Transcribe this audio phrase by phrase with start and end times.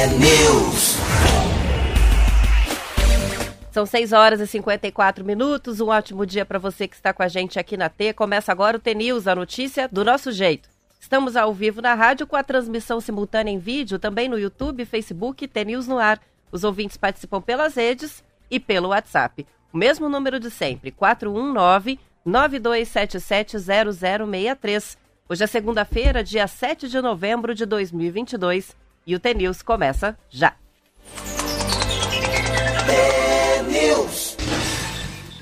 [0.00, 0.96] T-News.
[3.70, 5.78] São 6 horas e 54 minutos.
[5.78, 8.14] Um ótimo dia para você que está com a gente aqui na T.
[8.14, 10.70] Começa agora o T-News, a notícia do nosso jeito.
[10.98, 15.44] Estamos ao vivo na rádio com a transmissão simultânea em vídeo, também no YouTube, Facebook
[15.44, 16.18] e T-News no ar.
[16.50, 19.46] Os ouvintes participam pelas redes e pelo WhatsApp.
[19.70, 24.96] O mesmo número de sempre, 419 92770063.
[25.28, 30.52] Hoje é segunda-feira, dia 7 de novembro de 2022 e o T-News começa já.
[32.86, 34.36] T-News.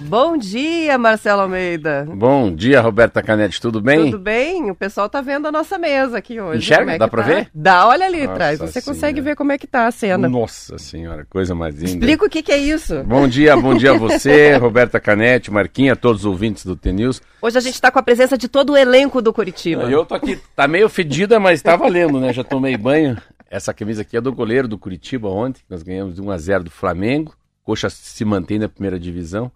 [0.01, 2.07] Bom dia, Marcelo Almeida.
[2.09, 4.07] Bom dia, Roberta Canete, tudo bem?
[4.13, 4.71] Tudo bem?
[4.71, 6.59] O pessoal tá vendo a nossa mesa aqui hoje.
[6.59, 6.93] Enxerga?
[6.93, 7.29] É Dá pra tá?
[7.29, 7.51] ver?
[7.53, 8.59] Dá, olha ali atrás.
[8.61, 9.23] Você consegue Senhora.
[9.33, 10.29] ver como é que tá a cena.
[10.29, 11.91] Nossa senhora, coisa mais linda.
[11.91, 13.03] Explica o que, que é isso.
[13.03, 17.21] Bom dia, bom dia a você, Roberta Canete, Marquinha, todos os ouvintes do T-News.
[17.43, 19.83] Hoje a gente tá com a presença de todo o elenco do Curitiba.
[19.91, 22.33] Eu tô aqui, tá meio fedida, mas tá valendo, né?
[22.33, 23.17] Já tomei banho.
[23.51, 26.65] Essa camisa aqui é do goleiro do Curitiba ontem, nós ganhamos de 1 a 0
[26.65, 27.35] do Flamengo.
[27.65, 29.51] Coxa se mantém na primeira divisão.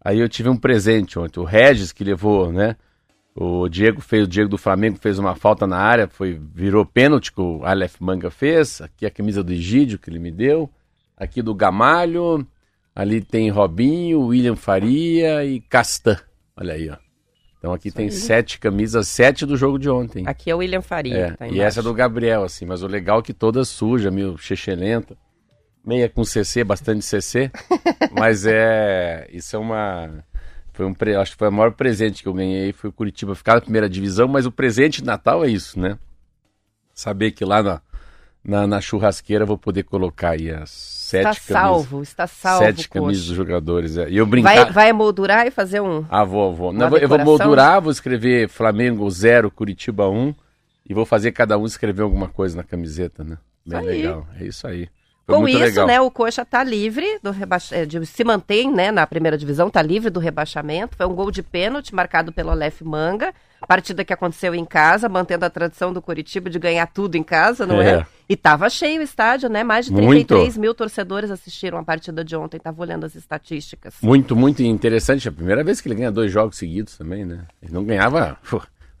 [0.00, 2.76] Aí eu tive um presente ontem, o Regis que levou, né?
[3.34, 7.30] O Diego fez, o Diego do Flamengo fez uma falta na área, foi virou pênalti
[7.30, 8.80] que o Aleph Manga fez.
[8.80, 10.70] Aqui a camisa do Egídio que ele me deu.
[11.14, 12.46] Aqui do Gamalho.
[12.94, 16.16] Ali tem Robinho, William Faria e Castan.
[16.56, 17.05] Olha aí, ó.
[17.66, 20.22] Então aqui tem sete camisas, sete do jogo de ontem.
[20.24, 21.16] Aqui é o William Faria.
[21.16, 24.08] É, tá e essa é do Gabriel, assim, mas o legal é que toda suja,
[24.08, 25.16] meio chechelenta.
[25.84, 27.50] Meia com CC, bastante CC.
[28.16, 29.26] mas é.
[29.32, 30.24] Isso é uma.
[30.72, 31.16] Foi um pre...
[31.16, 32.72] Acho que foi o maior presente que eu ganhei.
[32.72, 35.98] Foi o Curitiba ficar na primeira divisão, mas o presente de Natal é isso, né?
[36.94, 37.82] Saber que lá na,
[38.46, 41.46] na, na churrasqueira vou poder colocar aí as sete Está camisas.
[41.46, 42.64] salvo, está salvo.
[42.64, 43.00] sete coxa.
[43.04, 43.96] camisas dos jogadores.
[43.96, 44.08] É.
[44.08, 44.54] E eu brincar.
[44.64, 46.04] Vai, vai moldurar e fazer um.
[46.08, 46.72] Ah, vou, vou.
[46.72, 50.34] Não, eu vou- moldurar, vou escrever Flamengo 0, Curitiba 1
[50.88, 53.38] e vou fazer cada um escrever alguma coisa na camiseta, né?
[53.66, 53.96] Bem Isso aí.
[54.02, 54.26] legal.
[54.40, 54.88] É isso aí.
[55.26, 55.86] Foi Com isso, legal.
[55.88, 60.08] né, o Coxa tá livre do rebaixamento, se mantém, né, na primeira divisão, tá livre
[60.08, 60.96] do rebaixamento.
[60.96, 63.34] Foi um gol de pênalti marcado pelo Aleph Manga.
[63.66, 67.66] Partida que aconteceu em casa, mantendo a tradição do Curitiba de ganhar tudo em casa,
[67.66, 67.90] não é?
[67.90, 68.06] É.
[68.28, 69.64] E tava cheio o estádio, né?
[69.64, 70.26] Mais de Muito.
[70.26, 72.58] 33 mil torcedores assistiram a partida de ontem.
[72.58, 73.94] Tava olhando as estatísticas.
[74.02, 75.26] Muito, muito interessante.
[75.26, 77.44] É a primeira vez que ele ganha dois jogos seguidos também, né?
[77.62, 78.36] Ele não ganhava.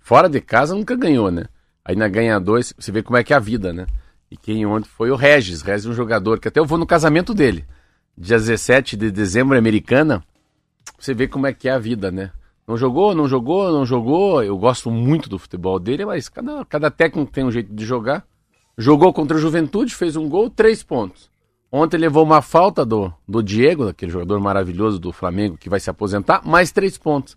[0.00, 1.44] Fora de casa nunca ganhou, né?
[1.84, 3.86] Aí na ganha dois, você vê como é que é a vida, né?
[4.30, 5.62] E quem ontem foi o Regis.
[5.62, 7.64] Regis é um jogador que até eu vou no casamento dele.
[8.16, 10.24] Dia 17 de dezembro, americana.
[10.98, 12.32] Você vê como é que é a vida, né?
[12.66, 14.42] Não jogou, não jogou, não jogou.
[14.42, 18.24] Eu gosto muito do futebol dele, mas cada, cada técnico tem um jeito de jogar.
[18.76, 21.30] Jogou contra o Juventude, fez um gol, três pontos.
[21.70, 25.90] Ontem levou uma falta do, do Diego, daquele jogador maravilhoso do Flamengo que vai se
[25.90, 27.36] aposentar, mais três pontos.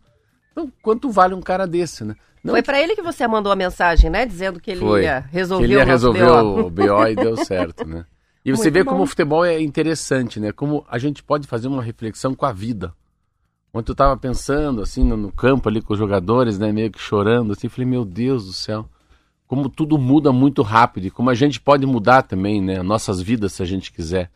[0.51, 2.15] Então, quanto vale um cara desse, né?
[2.43, 4.25] Não Foi pra ele que você mandou a mensagem, né?
[4.25, 5.03] Dizendo que ele foi.
[5.03, 6.59] ia resolver que ele ia resolver BO.
[6.61, 8.05] o BO e deu certo, né?
[8.43, 8.91] E você Muito vê bom.
[8.91, 10.51] como o futebol é interessante, né?
[10.51, 12.93] Como a gente pode fazer uma reflexão com a vida.
[13.73, 16.71] Ontem eu tava pensando, assim, no, no campo ali com os jogadores, né?
[16.71, 17.69] Meio que chorando, assim.
[17.69, 18.89] Falei, meu Deus do céu.
[19.47, 22.81] Como tudo muda muito rápido e como a gente pode mudar também, né?
[22.81, 24.29] Nossas vidas, se a gente quiser.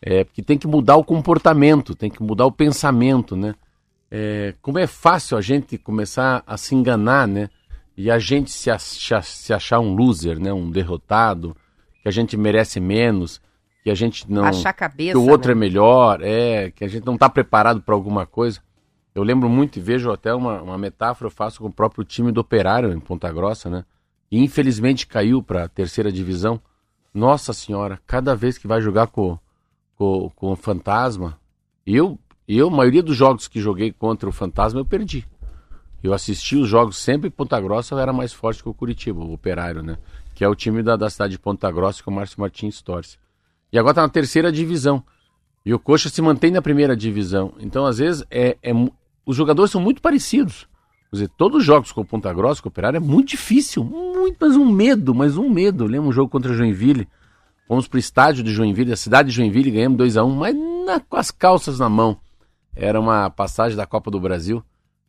[0.00, 3.54] É, porque tem que mudar o comportamento, tem que mudar o pensamento, né?
[4.10, 7.48] É, como é fácil a gente começar a se enganar, né?
[7.96, 10.52] E a gente se achar, se achar um loser, né?
[10.52, 11.56] Um derrotado,
[12.02, 13.40] que a gente merece menos,
[13.82, 14.44] que a gente não.
[14.44, 15.12] Achar cabeça.
[15.12, 15.56] que o outro né?
[15.56, 18.60] é melhor, é, que a gente não está preparado para alguma coisa.
[19.14, 22.32] Eu lembro muito e vejo até uma, uma metáfora eu faço com o próprio time
[22.32, 23.84] do Operário em Ponta Grossa, né?
[24.30, 26.60] E infelizmente caiu para a terceira divisão.
[27.12, 29.38] Nossa Senhora, cada vez que vai jogar com,
[29.96, 31.38] com, com o Fantasma,
[31.86, 32.18] eu,
[32.48, 35.26] eu, a maioria dos jogos que joguei contra o Fantasma, eu perdi.
[36.02, 39.34] Eu assisti os jogos sempre em Ponta Grossa, era mais forte que o Curitiba, o
[39.34, 39.98] Operário, né?
[40.34, 43.18] Que é o time da, da cidade de Ponta Grossa que o Márcio Martins torce.
[43.70, 45.04] E agora tá na terceira divisão.
[45.64, 47.54] E o Coxa se mantém na primeira divisão.
[47.60, 48.72] Então, às vezes, é, é
[49.24, 50.66] os jogadores são muito parecidos.
[51.10, 53.84] Quer dizer, todos os jogos com o Ponta Grossa, com o Operário, é muito difícil.
[53.84, 55.84] Muito, mas um medo, mas um medo.
[55.84, 57.06] Eu lembro um jogo contra Joinville.
[57.68, 60.54] Fomos pro estádio de Joinville, a cidade de Joinville, ganhamos 2 a 1 mas
[60.86, 62.18] na- com as calças na mão.
[62.74, 64.62] Era uma passagem da Copa do Brasil.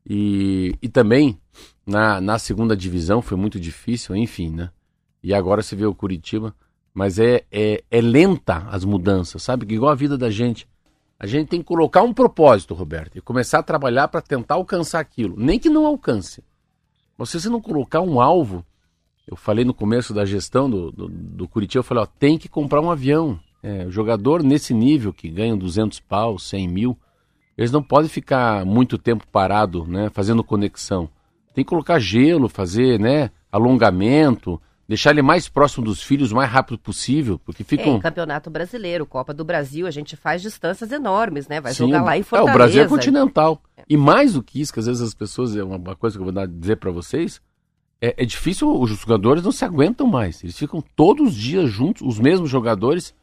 [0.05, 1.39] E, e também
[1.85, 4.69] na, na segunda divisão foi muito difícil, enfim, né?
[5.23, 6.53] E agora você vê o Curitiba.
[6.93, 9.73] Mas é, é, é lenta as mudanças, sabe?
[9.73, 10.67] Igual a vida da gente.
[11.19, 14.99] A gente tem que colocar um propósito, Roberto, e começar a trabalhar para tentar alcançar
[14.99, 15.35] aquilo.
[15.37, 16.43] Nem que não alcance.
[17.17, 18.65] Mas se você não colocar um alvo,
[19.27, 22.49] eu falei no começo da gestão do, do, do Curitiba, eu falei, ó, tem que
[22.49, 23.39] comprar um avião.
[23.61, 26.97] É, jogador nesse nível, que ganham 200 pau, 100 mil,
[27.57, 31.07] eles não podem ficar muito tempo parado, né, fazendo conexão.
[31.53, 34.59] Tem que colocar gelo, fazer, né, alongamento,
[34.93, 37.95] deixar ele mais próximo dos filhos o mais rápido possível, porque É, ficam.
[37.95, 41.59] em Campeonato Brasileiro, Copa do Brasil, a gente faz distâncias enormes, né?
[41.59, 42.51] Vai Sim, jogar lá em é, Fortaleza.
[42.53, 43.61] o Brasil é continental.
[43.89, 46.31] E mais do que isso, que às vezes as pessoas, é uma coisa que eu
[46.31, 47.41] vou dizer pra vocês,
[47.99, 50.43] é, é difícil, os jogadores não se aguentam mais.
[50.43, 53.13] Eles ficam todos os dias juntos, os mesmos jogadores,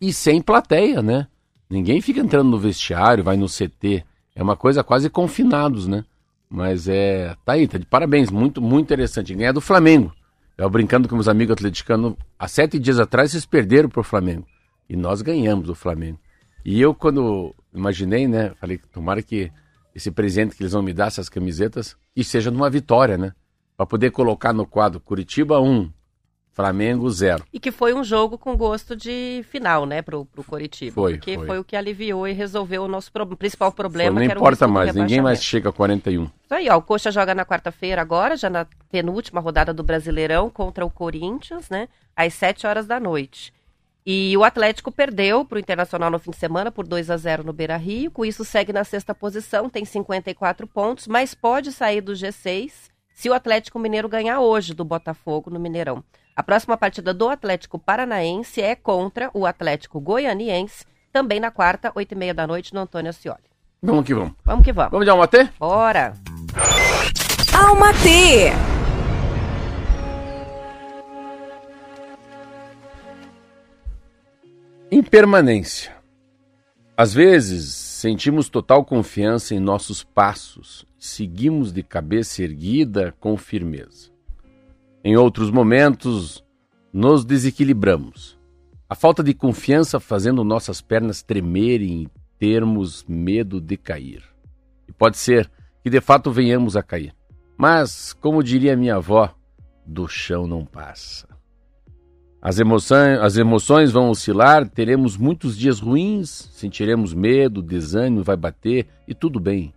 [0.00, 1.26] e sem plateia, né?
[1.70, 4.04] Ninguém fica entrando no vestiário, vai no CT.
[4.34, 6.04] É uma coisa quase confinados, né?
[6.48, 7.34] Mas é.
[7.44, 8.30] Tá aí, tá de parabéns.
[8.30, 9.34] Muito, muito interessante.
[9.34, 10.12] Ganhar do Flamengo.
[10.58, 12.14] Eu brincando com meus amigos atleticanos.
[12.38, 14.46] Há sete dias atrás vocês perderam pro Flamengo.
[14.88, 16.18] E nós ganhamos do Flamengo.
[16.64, 18.54] E eu, quando imaginei, né?
[18.58, 19.52] Falei, tomara que
[19.94, 23.32] esse presente que eles vão me dar, essas camisetas, que seja numa vitória, né?
[23.76, 25.92] Pra poder colocar no quadro Curitiba 1,
[26.56, 27.44] Flamengo 0.
[27.52, 30.94] E que foi um jogo com gosto de final, né, pro, pro Coritiba.
[30.94, 31.46] Foi, Porque foi.
[31.46, 31.58] foi.
[31.58, 34.66] o que aliviou e resolveu o nosso pro- principal problema, não que era o importa
[34.66, 36.22] mais, ninguém mais chega a 41.
[36.24, 40.48] Isso aí, ó, o Coxa joga na quarta-feira agora, já na penúltima rodada do Brasileirão
[40.48, 43.52] contra o Corinthians, né, às 7 horas da noite.
[44.06, 47.44] E o Atlético perdeu para o Internacional no fim de semana por 2 a 0
[47.44, 52.12] no Beira-Rio, com isso segue na sexta posição, tem 54 pontos, mas pode sair do
[52.12, 52.72] G6
[53.12, 56.02] se o Atlético Mineiro ganhar hoje do Botafogo no Mineirão.
[56.36, 62.12] A próxima partida do Atlético Paranaense é contra o Atlético Goianiense, também na quarta, 8
[62.12, 63.40] e meia da noite, no Antônio Ascioli.
[63.82, 64.34] Vamos que vamos.
[64.44, 64.90] Vamos que vamos.
[64.90, 65.50] Vamos dar um até?
[65.58, 66.12] Bora!
[67.58, 68.52] Alma T.
[74.92, 75.96] Impermanência.
[76.94, 84.15] Às vezes, sentimos total confiança em nossos passos, seguimos de cabeça erguida com firmeza.
[85.08, 86.44] Em outros momentos,
[86.92, 88.36] nos desequilibramos.
[88.90, 94.24] A falta de confiança fazendo nossas pernas tremerem e termos medo de cair.
[94.88, 95.48] E pode ser
[95.80, 97.14] que de fato venhamos a cair.
[97.56, 99.32] Mas, como diria minha avó,
[99.86, 101.28] do chão não passa.
[102.42, 108.88] As emoções, as emoções vão oscilar, teremos muitos dias ruins, sentiremos medo, desânimo vai bater
[109.06, 109.72] e tudo bem.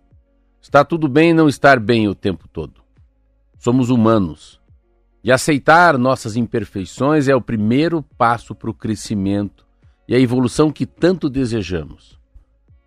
[0.60, 2.82] Está tudo bem não estar bem o tempo todo.
[3.60, 4.59] Somos humanos.
[5.22, 9.66] E aceitar nossas imperfeições é o primeiro passo para o crescimento
[10.08, 12.18] e a evolução que tanto desejamos.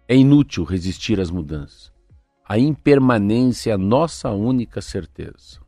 [0.08, 1.92] É inútil resistir às mudanças.
[2.48, 5.62] A impermanência é a nossa única certeza.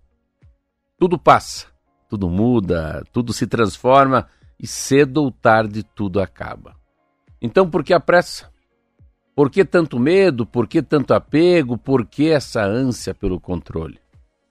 [0.97, 1.67] Tudo passa,
[2.09, 4.27] tudo muda, tudo se transforma
[4.59, 6.75] e cedo ou tarde tudo acaba.
[7.41, 8.51] Então por que a pressa?
[9.35, 10.45] Por que tanto medo?
[10.45, 11.77] Por que tanto apego?
[11.77, 13.99] Por que essa ânsia pelo controle?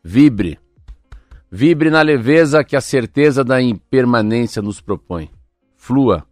[0.02, 0.58] Vibre.
[1.56, 5.30] Vibre na leveza que a certeza da impermanência nos propõe.
[5.76, 6.26] Flua.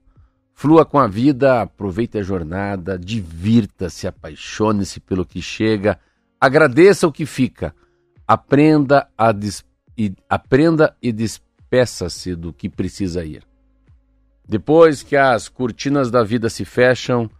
[0.52, 5.96] Flua com a vida, aproveite a jornada, divirta-se, apaixone-se pelo que chega,
[6.40, 7.72] agradeça o que fica,
[8.26, 9.64] aprenda, a des...
[9.96, 10.12] e...
[10.28, 13.44] aprenda e despeça-se do que precisa ir.
[14.44, 17.30] Depois que as cortinas da vida se fecham,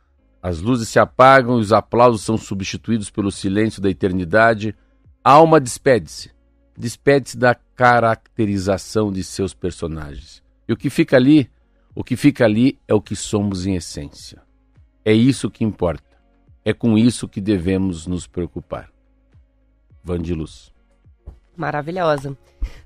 [0.41, 4.73] as luzes se apagam e os aplausos são substituídos pelo silêncio da eternidade,
[5.25, 6.31] a alma despede-se.
[6.77, 10.43] Despede-se da caracterização de seus personagens.
[10.67, 11.51] E o que fica ali,
[11.95, 14.41] o que fica ali é o que somos em essência.
[15.05, 16.05] É isso que importa.
[16.65, 18.89] É com isso que devemos nos preocupar.
[20.03, 20.73] Vandilus.
[21.57, 22.37] Maravilhosa.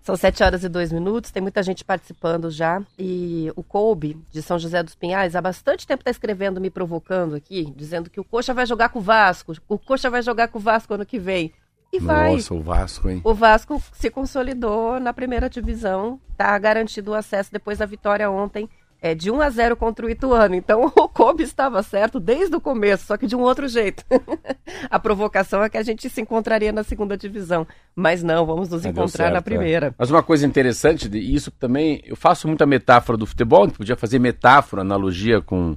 [0.03, 2.83] São 7 horas e 2 minutos, tem muita gente participando já.
[2.99, 7.35] E o Kobe, de São José dos Pinhais, há bastante tempo está escrevendo, me provocando
[7.35, 10.59] aqui, dizendo que o Coxa vai jogar com o Vasco, o Coxa vai jogar com
[10.59, 11.53] o Vasco ano que vem.
[11.93, 12.33] E vai.
[12.33, 13.21] Nossa, o Vasco, hein?
[13.25, 18.69] O Vasco se consolidou na primeira divisão, tá garantido o acesso depois da vitória ontem
[19.01, 20.55] é, de 1 a 0 contra o Ituano.
[20.55, 24.05] Então o Kobe estava certo desde o começo, só que de um outro jeito.
[24.91, 27.67] a provocação é que a gente se encontraria na segunda divisão.
[27.95, 29.87] Mas não, vamos nos deu encontrar na certo, primeira.
[29.89, 29.95] é.
[29.97, 33.79] Mas uma coisa interessante, de isso também, eu faço muita metáfora do futebol, a gente
[33.79, 35.77] podia fazer metáfora, analogia com,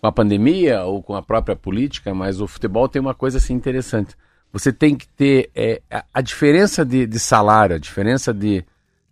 [0.00, 3.54] com a pandemia ou com a própria política, mas o futebol tem uma coisa assim
[3.54, 4.14] interessante.
[4.54, 8.64] Você tem que ter é, a, a diferença de, de salário, a diferença de,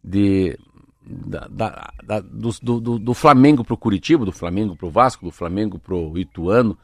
[0.03, 0.57] de
[1.05, 5.81] da, da- da- do, do- do- Flamengo pro Curitiba, do Flamengo pro Vasco, do Flamengo
[5.81, 6.79] pro Ituano,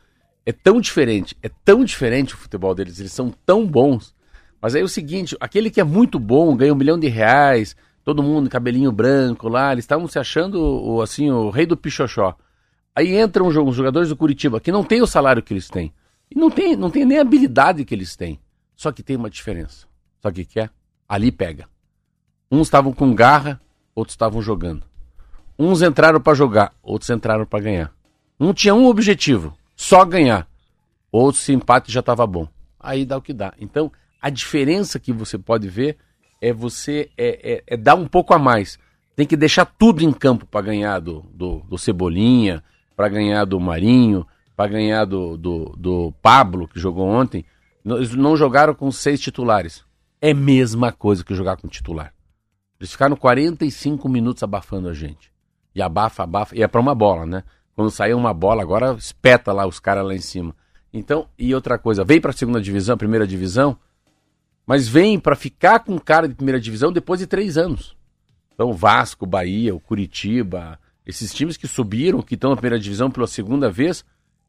[0.44, 4.12] é tão diferente, é tão diferente o futebol deles, eles são tão bons.
[4.60, 7.76] Mas aí é o seguinte, aquele que é muito bom, ganha um milhão de reais,
[8.04, 12.36] todo mundo cabelinho branco lá, eles estavam se achando o, assim, o rei do pichochó.
[12.92, 15.92] Aí entram os jogadores do Curitiba, que não tem o salário que eles têm.
[16.28, 18.40] E não tem, não tem nem a habilidade que eles têm.
[18.78, 19.88] Só que tem uma diferença.
[20.22, 20.70] Sabe o que que é?
[21.08, 21.68] Ali pega.
[22.50, 23.60] Uns estavam com garra,
[23.92, 24.84] outros estavam jogando.
[25.58, 27.92] Uns entraram para jogar, outros entraram para ganhar.
[28.38, 30.46] Um tinha um objetivo, só ganhar.
[31.10, 32.46] Outro, se empate já estava bom.
[32.78, 33.52] Aí dá o que dá.
[33.60, 33.90] Então,
[34.22, 35.96] a diferença que você pode ver
[36.40, 38.78] é você é, é- é dar um pouco a mais.
[39.16, 42.62] tem que deixar tudo em campo para ganhar do, do, do Cebolinha,
[42.94, 44.24] para ganhar do Marinho,
[44.56, 47.44] para ganhar do, do, do Pablo, que jogou ontem.
[47.96, 49.84] Eles não jogaram com seis titulares.
[50.20, 52.12] É a mesma coisa que jogar com titular.
[52.78, 55.32] Eles ficaram 45 minutos abafando a gente.
[55.74, 56.56] E abafa, abafa.
[56.56, 57.44] E é pra uma bola, né?
[57.74, 60.54] Quando sair uma bola, agora espeta lá os caras lá em cima.
[60.92, 63.78] Então, e outra coisa, vem pra segunda divisão, primeira divisão,
[64.66, 67.96] mas vem para ficar com cara de primeira divisão depois de três anos.
[68.52, 73.26] Então, Vasco, Bahia, o Curitiba, esses times que subiram, que estão na primeira divisão pela
[73.26, 74.04] segunda vez,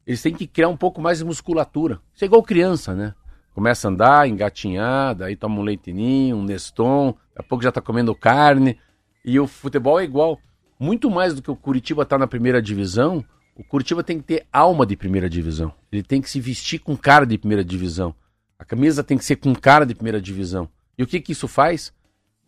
[0.05, 2.01] eles têm que criar um pouco mais de musculatura.
[2.13, 3.13] Isso é igual criança, né?
[3.53, 7.82] Começa a andar, engatinhar, daí toma um leitinho, um Neston, daqui a pouco já tá
[7.82, 8.77] comendo carne.
[9.24, 10.39] E o futebol é igual.
[10.79, 13.24] Muito mais do que o Curitiba tá na primeira divisão,
[13.56, 15.74] o Curitiba tem que ter alma de primeira divisão.
[15.91, 18.15] Ele tem que se vestir com cara de primeira divisão.
[18.58, 20.70] A camisa tem que ser com cara de primeira divisão.
[20.98, 21.94] E o que que isso faz?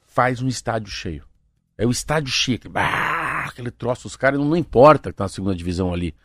[0.08, 1.25] Faz um estádio cheio.
[1.77, 2.70] É o estádio chique.
[2.70, 6.15] Bah, aquele troço, os caras não, não importa que tá na segunda divisão ali.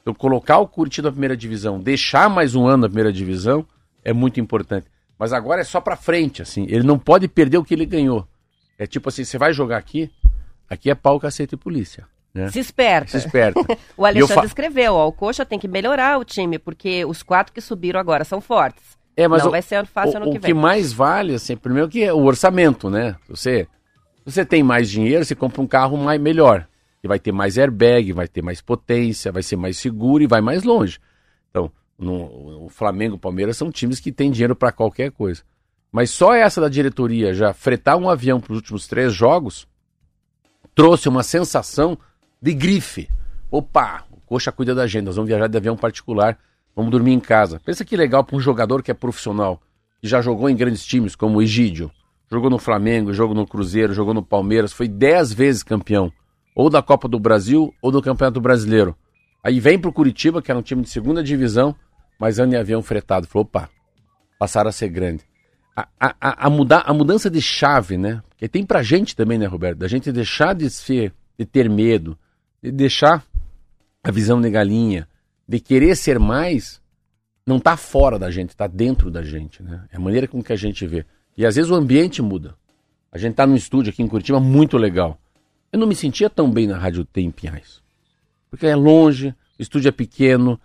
[0.00, 3.64] Então, colocar o Curitiba na primeira divisão, deixar mais um ano na primeira divisão,
[4.04, 4.86] é muito importante.
[5.18, 6.64] Mas agora é só pra frente, assim.
[6.68, 8.26] Ele não pode perder o que ele ganhou.
[8.78, 10.10] É tipo assim, você vai jogar aqui,
[10.68, 12.06] aqui é pau, cacete e polícia.
[12.34, 12.48] Né?
[12.50, 13.12] Se esperta.
[13.12, 13.60] Se esperta.
[13.96, 17.60] o Alexandre escreveu, ó, o Coxa tem que melhorar o time, porque os quatro que
[17.60, 18.82] subiram agora são fortes.
[19.16, 20.54] É, mas não o, vai ser fácil o, ano o que que vem.
[20.54, 23.14] mais vale, assim, primeiro que é o orçamento, né?
[23.28, 23.68] Você,
[24.24, 26.66] você tem mais dinheiro, você compra um carro mais, melhor.
[27.04, 30.40] E vai ter mais airbag, vai ter mais potência, vai ser mais seguro e vai
[30.40, 30.98] mais longe.
[31.50, 31.70] Então,
[32.02, 35.42] no, o Flamengo e o Palmeiras são times que têm dinheiro para qualquer coisa.
[35.90, 39.66] Mas só essa da diretoria já fretar um avião para os últimos três jogos
[40.74, 41.98] trouxe uma sensação
[42.40, 43.08] de grife.
[43.50, 46.38] Opa, o Coxa cuida da gente, nós vamos viajar de avião particular,
[46.74, 47.60] vamos dormir em casa.
[47.64, 49.60] Pensa que legal para um jogador que é profissional,
[50.00, 51.90] que já jogou em grandes times como o Egídio,
[52.30, 56.10] jogou no Flamengo, jogou no Cruzeiro, jogou no Palmeiras, foi dez vezes campeão,
[56.56, 58.96] ou da Copa do Brasil ou do Campeonato Brasileiro.
[59.44, 61.76] Aí vem pro Curitiba, que era um time de segunda divisão,
[62.18, 63.26] mas anda em avião fretado.
[63.26, 63.68] Falou, opa,
[64.38, 65.24] passaram a ser grande.
[65.74, 68.22] A, a, a, mudar, a mudança de chave, né?
[68.28, 69.78] Porque tem pra gente também, né, Roberto?
[69.78, 72.18] Da gente deixar de, ser, de ter medo,
[72.62, 73.24] de deixar
[74.04, 75.08] a visão de galinha,
[75.48, 76.80] de querer ser mais,
[77.46, 79.84] não tá fora da gente, tá dentro da gente, né?
[79.90, 81.06] É a maneira com que a gente vê.
[81.36, 82.54] E às vezes o ambiente muda.
[83.10, 85.18] A gente tá num estúdio aqui em Curitiba muito legal.
[85.72, 87.82] Eu não me sentia tão bem na Rádio T Pinhais.
[88.50, 90.60] Porque é longe, o estúdio é pequeno,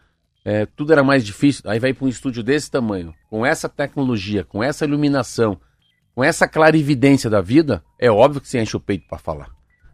[0.49, 1.69] é, tudo era mais difícil.
[1.69, 5.59] Aí vai para um estúdio desse tamanho, com essa tecnologia, com essa iluminação,
[6.15, 9.49] com essa clarividência da vida, é óbvio que você enche o peito para falar.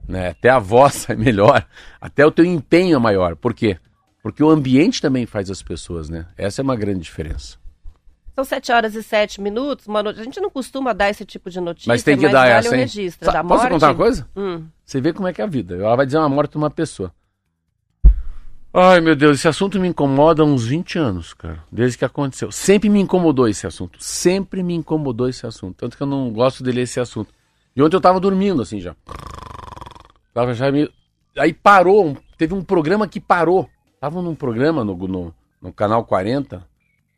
[0.07, 0.29] Né?
[0.29, 1.65] Até a voz é melhor,
[1.99, 3.35] até o teu empenho é maior.
[3.35, 3.77] Por quê?
[4.21, 6.27] Porque o ambiente também faz as pessoas, né?
[6.37, 7.57] Essa é uma grande diferença.
[8.35, 9.85] São sete horas e sete minutos.
[9.85, 12.47] Uma not- A gente não costuma dar esse tipo de notícia, Mas tem que dar
[12.47, 12.79] vale essa, o hein?
[12.81, 13.73] registro Sa- da Posso morte.
[13.73, 14.27] contar uma coisa?
[14.35, 14.65] Hum.
[14.85, 15.75] Você vê como é que é a vida.
[15.75, 17.13] Ela vai dizer uma morte de uma pessoa.
[18.75, 21.63] Ai, meu Deus, esse assunto me incomoda há uns 20 anos, cara.
[21.71, 22.51] Desde que aconteceu.
[22.51, 24.03] Sempre me incomodou esse assunto.
[24.03, 25.75] Sempre me incomodou esse assunto.
[25.75, 27.31] Tanto que eu não gosto de ler esse assunto.
[27.75, 28.95] E ontem eu tava dormindo, assim, já.
[30.33, 30.91] Tava já meio...
[31.37, 32.17] Aí parou.
[32.35, 33.69] Teve um programa que parou.
[34.01, 36.67] Tava num programa no, no, no canal 40.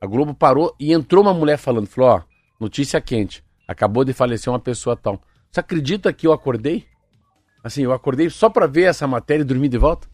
[0.01, 1.88] A Globo parou e entrou uma mulher falando.
[1.88, 2.21] Falou, ó,
[2.59, 3.41] notícia quente.
[3.65, 5.21] Acabou de falecer uma pessoa tal.
[5.50, 6.85] Você acredita que eu acordei?
[7.63, 10.13] Assim, eu acordei só pra ver essa matéria e dormir de volta?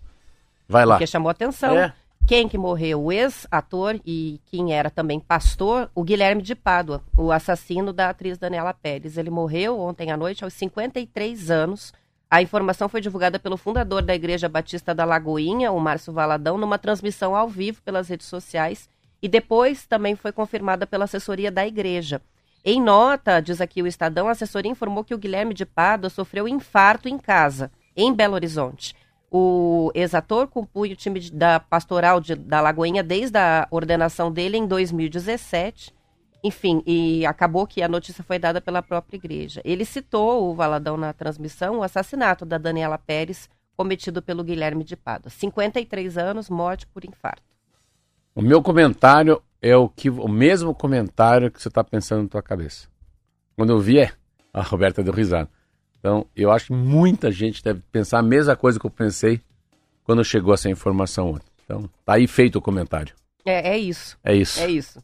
[0.71, 0.95] Vai lá.
[0.95, 1.77] Porque chamou atenção.
[1.77, 1.93] É.
[2.25, 3.03] Quem que morreu?
[3.03, 8.37] O ex-ator e quem era também pastor, o Guilherme de Pádua, o assassino da atriz
[8.37, 9.17] Daniela Pérez.
[9.17, 11.91] Ele morreu ontem à noite, aos 53 anos.
[12.29, 16.77] A informação foi divulgada pelo fundador da Igreja Batista da Lagoinha, o Márcio Valadão, numa
[16.77, 18.87] transmissão ao vivo pelas redes sociais.
[19.21, 22.21] E depois também foi confirmada pela assessoria da igreja.
[22.63, 26.47] Em nota, diz aqui o Estadão, a assessoria informou que o Guilherme de Pádua sofreu
[26.47, 28.95] infarto em casa, em Belo Horizonte.
[29.33, 34.67] O ex-ator compunha o time da pastoral de- da Lagoinha desde a ordenação dele em
[34.67, 35.93] 2017.
[36.43, 39.61] Enfim, e acabou que a notícia foi dada pela própria igreja.
[39.63, 44.97] Ele citou, o Valadão na transmissão, o assassinato da Daniela Pérez, cometido pelo Guilherme de
[44.97, 45.29] Pádua.
[45.29, 47.43] 53 anos, morte por infarto.
[48.35, 52.41] O meu comentário é o, que, o mesmo comentário que você está pensando na tua
[52.41, 52.87] cabeça.
[53.55, 54.11] Quando eu vi, é.
[54.53, 55.49] A Roberta deu risada.
[56.01, 59.39] Então, eu acho que muita gente deve pensar a mesma coisa que eu pensei
[60.03, 61.45] quando chegou essa informação ontem.
[61.63, 63.13] Então, tá aí feito o comentário.
[63.45, 64.17] É, é isso.
[64.23, 64.59] É isso.
[64.59, 64.99] É isso.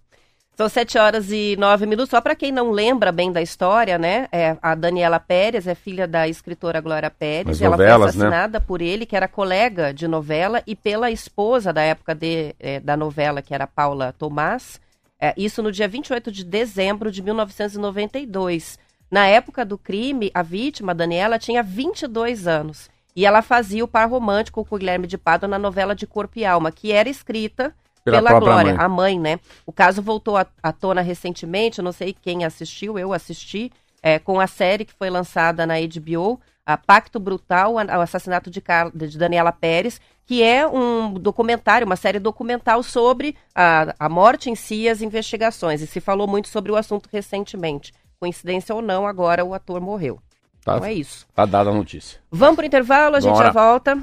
[0.55, 2.09] São sete horas e nove minutos.
[2.09, 4.27] Só para quem não lembra bem da história, né?
[4.31, 7.57] É, a Daniela Pérez é filha da escritora Glória Pérez.
[7.57, 11.71] As Ela novelas, foi assassinada por ele, que era colega de novela, e pela esposa
[11.71, 14.81] da época de, é, da novela, que era Paula Tomás.
[15.21, 18.79] É, isso no dia 28 de dezembro de 1992.
[19.09, 22.89] Na época do crime, a vítima, Daniela, tinha 22 anos.
[23.15, 26.37] E ela fazia o par romântico com o Guilherme de Pádua na novela de Corpo
[26.37, 27.73] e Alma, que era escrita
[28.03, 28.85] Pela pela, Glória, mãe.
[28.85, 29.39] a mãe, né?
[29.65, 33.71] O caso voltou à, tona recentemente, eu não sei quem assistiu, eu assisti,
[34.03, 38.61] é, com a série que foi lançada na HBO, a Pacto Brutal, o assassinato de,
[38.61, 44.49] Car- de Daniela Pérez, que é um documentário, uma série documental sobre a, a morte
[44.49, 45.81] em si e as investigações.
[45.81, 47.93] E se falou muito sobre o assunto recentemente.
[48.19, 50.19] Coincidência ou não, agora o ator morreu.
[50.63, 51.27] Tá, Então é isso.
[51.35, 52.19] tá dada a notícia.
[52.31, 53.45] Vamos pro intervalo, a gente Bora.
[53.47, 53.97] já volta.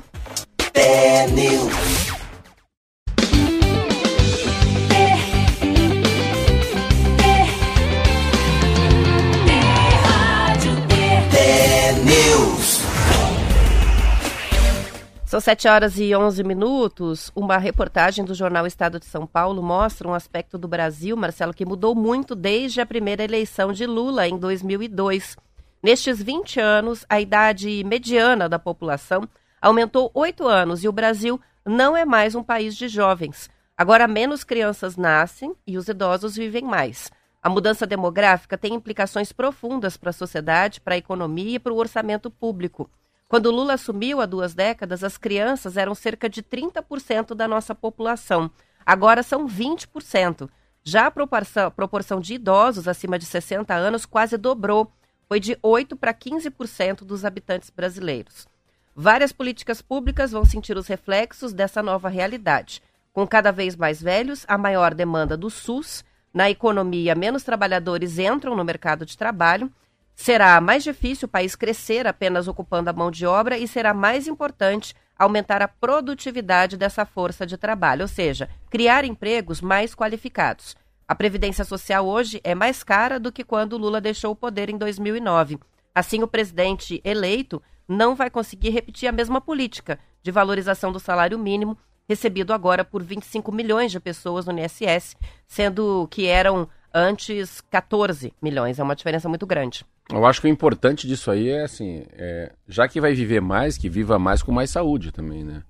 [15.35, 17.33] São 7 horas e 11 minutos.
[17.35, 21.67] Uma reportagem do jornal Estado de São Paulo mostra um aspecto do Brasil, Marcelo, que
[21.67, 25.37] mudou muito desde a primeira eleição de Lula em 2002.
[25.83, 29.29] Nestes 20 anos, a idade mediana da população
[29.61, 33.51] aumentou 8 anos e o Brasil não é mais um país de jovens.
[33.77, 37.11] Agora, menos crianças nascem e os idosos vivem mais.
[37.43, 41.79] A mudança demográfica tem implicações profundas para a sociedade, para a economia e para o
[41.79, 42.89] orçamento público.
[43.29, 48.51] Quando Lula assumiu há duas décadas, as crianças eram cerca de 30% da nossa população.
[48.85, 50.49] Agora são 20%.
[50.83, 54.93] Já a proporção, de idosos acima de 60 anos quase dobrou.
[55.27, 58.47] Foi de 8% para 15% dos habitantes brasileiros.
[58.95, 62.83] Várias políticas públicas vão sentir os reflexos dessa nova realidade.
[63.13, 66.05] Com cada vez mais velhos, a maior demanda do SUS.
[66.33, 69.73] Na economia, menos trabalhadores entram no mercado de trabalho.
[70.17, 74.27] Será mais difícil o país crescer apenas ocupando a mão de obra e será mais
[74.27, 80.77] importante aumentar a produtividade dessa força de trabalho, ou seja, criar empregos mais qualificados.
[81.07, 84.79] A Previdência Social hoje é mais cara do que quando Lula deixou o poder em
[84.79, 85.59] 2009.
[85.95, 91.39] Assim, o presidente eleito não vai conseguir repetir a mesma política de valorização do salário
[91.39, 91.77] mínimo
[92.09, 98.79] recebido agora por 25 milhões de pessoas no INSS, sendo que eram antes 14 milhões.
[98.79, 99.85] É uma diferença muito grande.
[100.11, 103.79] Eu acho que o importante disso aí é assim, é, já que vai viver mais,
[103.79, 105.63] que viva mais com mais saúde também, né?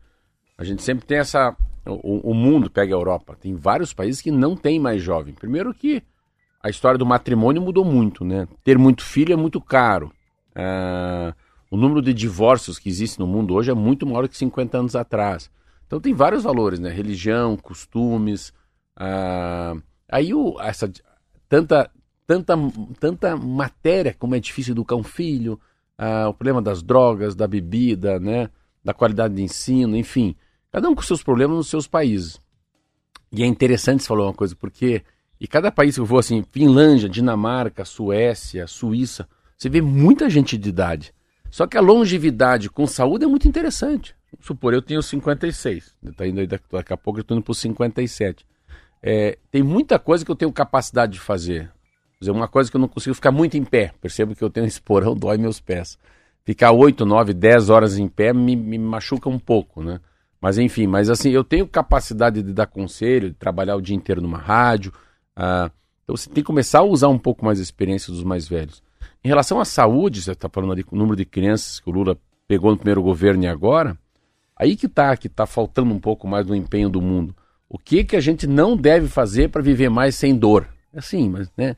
[0.58, 1.56] A gente sempre tem essa.
[1.86, 3.36] O, o mundo pega a Europa.
[3.40, 5.34] Tem vários países que não tem mais jovem.
[5.34, 6.02] Primeiro que
[6.62, 8.48] a história do matrimônio mudou muito, né?
[8.62, 10.12] Ter muito filho é muito caro.
[10.54, 11.34] Ah,
[11.70, 14.96] o número de divórcios que existe no mundo hoje é muito maior que 50 anos
[14.96, 15.50] atrás.
[15.86, 16.88] Então tem vários valores, né?
[16.90, 18.52] Religião, costumes.
[18.96, 19.74] ah,
[20.08, 20.90] aí o, essa
[21.48, 21.90] tanta
[22.26, 22.54] tanta,
[22.98, 25.60] tanta matéria, como é difícil educar um filho,
[25.98, 28.48] ah, o problema das drogas, da bebida, né,
[28.82, 30.34] da qualidade de ensino, enfim.
[30.70, 32.40] Cada um com seus problemas nos seus países.
[33.32, 35.02] E é interessante você falar uma coisa, porque
[35.40, 40.56] e cada país que eu vou, assim, Finlândia, Dinamarca, Suécia, Suíça, você vê muita gente
[40.56, 41.12] de idade.
[41.50, 44.16] Só que a longevidade com saúde é muito interessante.
[44.32, 47.44] Vamos supor, eu tenho 56, tá indo aí daqui, daqui a pouco eu estou indo
[47.44, 48.46] para os 57.
[49.02, 51.70] É, tem muita coisa que eu tenho capacidade de fazer.
[52.24, 53.92] Dizer, uma coisa que eu não consigo ficar muito em pé.
[54.00, 55.98] Percebo que eu tenho esporão, dói meus pés.
[56.44, 60.00] Ficar 8, 9, 10 horas em pé me, me machuca um pouco, né?
[60.40, 64.20] Mas enfim, mas assim, eu tenho capacidade de dar conselho, de trabalhar o dia inteiro
[64.20, 64.92] numa rádio.
[65.34, 65.70] ah,
[66.02, 68.82] então você tem que começar a usar um pouco mais a experiência dos mais velhos.
[69.24, 71.92] Em relação à saúde, você está falando ali com o número de crianças que o
[71.92, 73.96] Lula pegou no primeiro governo e agora,
[74.54, 77.34] aí que está, que está faltando um pouco mais do empenho do mundo.
[77.66, 80.68] O que que a gente não deve fazer para viver mais sem dor?
[80.94, 81.74] Assim, mas né?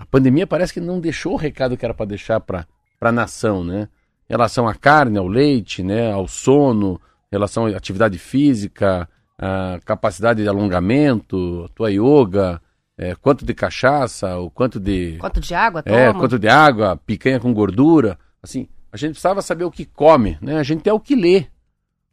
[0.00, 2.66] A pandemia parece que não deixou o recado que era para deixar para
[2.98, 3.86] a nação, né?
[4.28, 6.10] Em relação à carne, ao leite, né?
[6.10, 6.98] Ao sono,
[7.30, 9.06] em relação à atividade física,
[9.38, 12.62] à capacidade de alongamento, a tua yoga,
[12.96, 15.96] é, quanto de cachaça, o quanto de Quanto de água toma?
[15.98, 18.18] é, quanto de água, picanha com gordura.
[18.42, 20.56] Assim, a gente precisava saber o que come, né?
[20.56, 21.46] A gente é o que lê.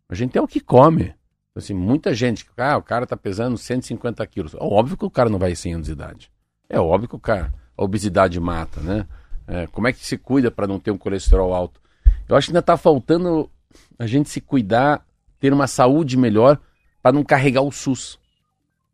[0.09, 1.15] A gente é o que come.
[1.55, 4.53] Assim, muita gente, ah, o cara tá pesando 150 quilos.
[4.53, 6.29] É óbvio que o cara não vai 100 anos de idade.
[6.69, 9.05] É óbvio que o cara, a obesidade mata, né?
[9.47, 11.79] É, como é que se cuida para não ter um colesterol alto?
[12.27, 13.49] Eu acho que ainda tá faltando
[13.97, 15.05] a gente se cuidar,
[15.39, 16.59] ter uma saúde melhor
[17.01, 18.19] para não carregar o SUS,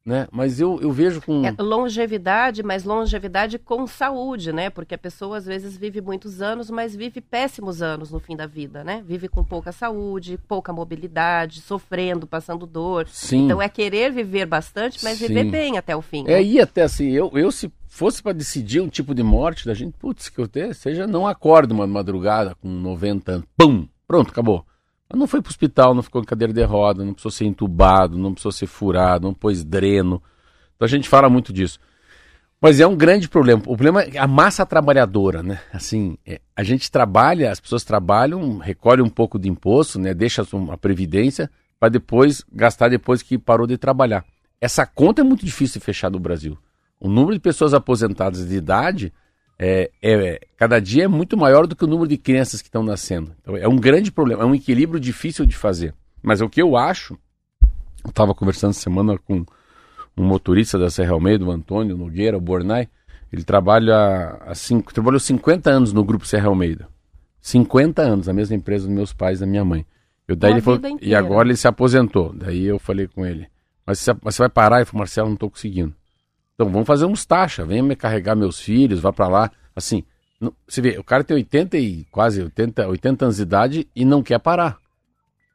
[0.05, 0.27] né?
[0.31, 1.45] Mas eu, eu vejo com...
[1.45, 4.69] É longevidade, mas longevidade com saúde, né?
[4.69, 8.45] Porque a pessoa às vezes vive muitos anos, mas vive péssimos anos no fim da
[8.45, 9.01] vida, né?
[9.05, 13.07] Vive com pouca saúde, pouca mobilidade, sofrendo, passando dor.
[13.07, 13.45] Sim.
[13.45, 15.27] Então é querer viver bastante, mas Sim.
[15.27, 16.25] viver bem até o fim.
[16.27, 16.43] É, né?
[16.43, 19.95] e até assim, eu, eu se fosse para decidir um tipo de morte da gente,
[19.97, 24.65] putz, que eu tenho, seja não acordo uma madrugada com 90 anos, pum, pronto, acabou.
[25.13, 28.33] Não foi pro hospital, não ficou em cadeira de roda, não precisou ser entubado, não
[28.33, 30.21] precisou ser furado, não pôs dreno.
[30.75, 31.79] Então a gente fala muito disso.
[32.59, 33.61] Mas é um grande problema.
[33.61, 35.59] O problema é a massa trabalhadora, né?
[35.73, 40.13] Assim, é, a gente trabalha, as pessoas trabalham, recolhe um pouco de imposto, né?
[40.13, 44.23] Deixa a previdência para depois gastar depois que parou de trabalhar.
[44.61, 46.57] Essa conta é muito difícil de fechar no Brasil.
[46.97, 49.11] O número de pessoas aposentadas de idade
[49.57, 52.83] é, é, cada dia é muito maior do que o número de crianças que estão
[52.83, 53.31] nascendo.
[53.41, 55.93] Então, é um grande problema, é um equilíbrio difícil de fazer.
[56.21, 57.17] Mas o que eu acho,
[58.03, 59.45] eu estava conversando semana com
[60.15, 62.87] um motorista da Serra Almeida, o Antônio Nogueira, o Bornai,
[63.31, 66.87] ele trabalha assim, trabalhou 50 anos no grupo Serra Almeida.
[67.41, 69.85] 50 anos, a mesma empresa dos meus pais e da minha mãe.
[70.27, 72.31] Eu, daí ele falou, e agora ele se aposentou.
[72.33, 73.47] Daí eu falei com ele,
[73.85, 74.77] mas você, você vai parar?
[74.77, 75.93] Ele falou, Marcelo, não estou conseguindo.
[76.55, 79.51] Então vamos fazer uns taxa, venha me carregar meus filhos, vá para lá.
[79.75, 80.03] Assim,
[80.39, 84.05] não, você vê, o cara tem 80 e quase 80, 80 anos de idade e
[84.05, 84.77] não quer parar.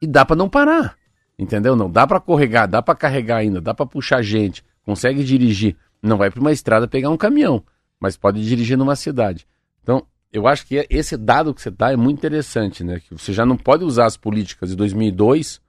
[0.01, 0.97] E dá para não parar.
[1.37, 1.75] Entendeu?
[1.75, 5.77] Não dá para corregar, dá para carregar ainda, dá para puxar gente, consegue dirigir.
[6.01, 7.63] Não vai para uma estrada pegar um caminhão,
[7.99, 9.47] mas pode dirigir numa cidade.
[9.81, 12.99] Então, eu acho que esse dado que você dá é muito interessante, né?
[12.99, 15.61] Que você já não pode usar as políticas de 2002,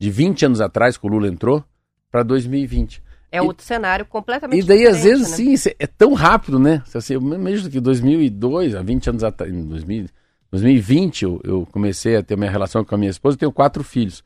[0.00, 1.64] de 20 anos atrás que o Lula entrou,
[2.10, 3.02] para 2020.
[3.34, 5.56] É outro e, cenário completamente E daí, às vezes, né?
[5.56, 6.82] sim, é tão rápido, né?
[6.94, 12.36] Assim, mesmo que 2002, há 20 anos atrás, em 2020, eu, eu comecei a ter
[12.36, 14.22] minha relação com a minha esposa, eu tenho quatro filhos.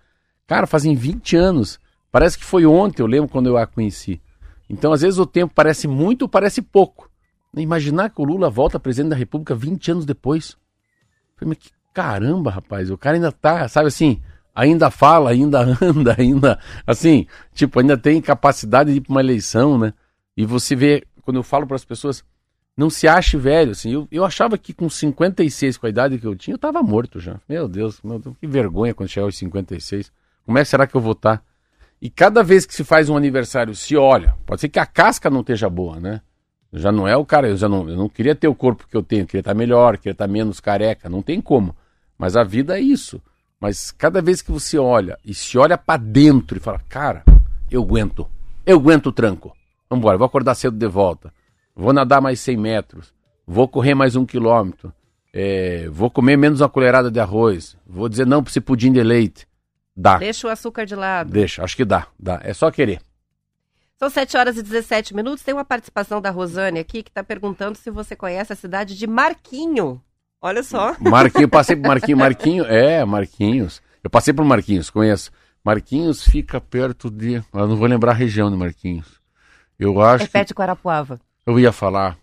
[0.47, 1.81] Cara, fazem 20 anos.
[2.12, 4.21] Parece que foi ontem, eu lembro quando eu a conheci.
[4.68, 7.11] Então, às vezes, o tempo parece muito ou parece pouco.
[7.57, 10.57] Imaginar que o Lula volta presidente da República 20 anos depois.
[11.37, 14.21] Falei, mas que caramba, rapaz, o cara ainda tá, sabe assim,
[14.59, 16.59] ainda fala, ainda anda, ainda.
[16.85, 19.94] Assim, tipo, ainda tem capacidade de ir para uma eleição, né?
[20.37, 22.25] E você vê, quando eu falo para as pessoas,
[22.77, 23.92] não se ache velho, assim.
[23.92, 27.21] Eu, eu achava que com 56, com a idade que eu tinha, eu estava morto
[27.21, 27.40] já.
[27.49, 30.11] Meu Deus, meu Deus, que vergonha quando chegar aos 56.
[30.44, 31.38] Como é que será que eu vou estar?
[31.38, 31.42] Tá?
[32.01, 35.29] E cada vez que se faz um aniversário, se olha, pode ser que a casca
[35.29, 36.21] não esteja boa, né?
[36.73, 38.97] Já não é o cara, eu já não, eu não queria ter o corpo que
[38.97, 41.75] eu tenho, queria estar melhor, queria estar menos careca, não tem como.
[42.16, 43.21] Mas a vida é isso.
[43.61, 47.25] Mas cada vez que você olha e se olha para dentro e fala, cara,
[47.71, 48.29] eu aguento,
[48.64, 49.55] eu aguento o tranco.
[49.90, 51.33] Vamos embora, vou acordar cedo de volta,
[51.75, 53.12] vou nadar mais 100 metros,
[53.47, 54.92] vou correr mais um quilômetro,
[55.33, 59.03] é, vou comer menos uma colherada de arroz, vou dizer não para esse pudim de
[59.03, 59.49] leite.
[59.97, 60.18] Dá.
[60.18, 61.33] Deixa o açúcar de lado.
[61.33, 62.40] Deixa, acho que dá, dá.
[62.44, 63.01] É só querer.
[63.99, 65.42] São 7 horas e 17 minutos.
[65.42, 69.09] Tem uma participação da Rosane aqui que está perguntando se você conhece a cidade de
[69.09, 70.01] Marquinho.
[70.40, 70.94] Olha só.
[71.01, 72.16] Marquinho, passei por Marquinho.
[72.16, 73.83] Marquinho, é, Marquinhos.
[74.03, 75.31] Eu passei por Marquinhos, conheço.
[75.64, 77.35] Marquinhos fica perto de.
[77.53, 79.20] Eu não vou lembrar a região de Marquinhos.
[79.79, 80.24] Eu acho.
[80.24, 81.20] É perto de Guarapuava.
[81.44, 82.16] Eu ia falar.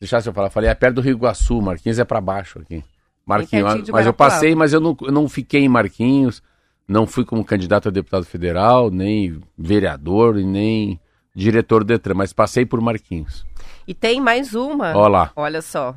[0.00, 0.50] Deixasse eu falar.
[0.50, 1.60] Falei, é perto do Rio Iguaçu.
[1.62, 2.82] Marquinhos é para baixo aqui.
[3.24, 3.88] Marquinhos.
[3.90, 6.42] Mas eu passei, mas eu não, eu não fiquei em Marquinhos.
[6.88, 11.00] Não fui como candidato a deputado federal, nem vereador, nem
[11.34, 13.46] diretor do Detran, mas passei por Marquinhos.
[13.86, 14.94] E tem mais uma.
[14.96, 15.30] Olá.
[15.36, 15.94] Olha só.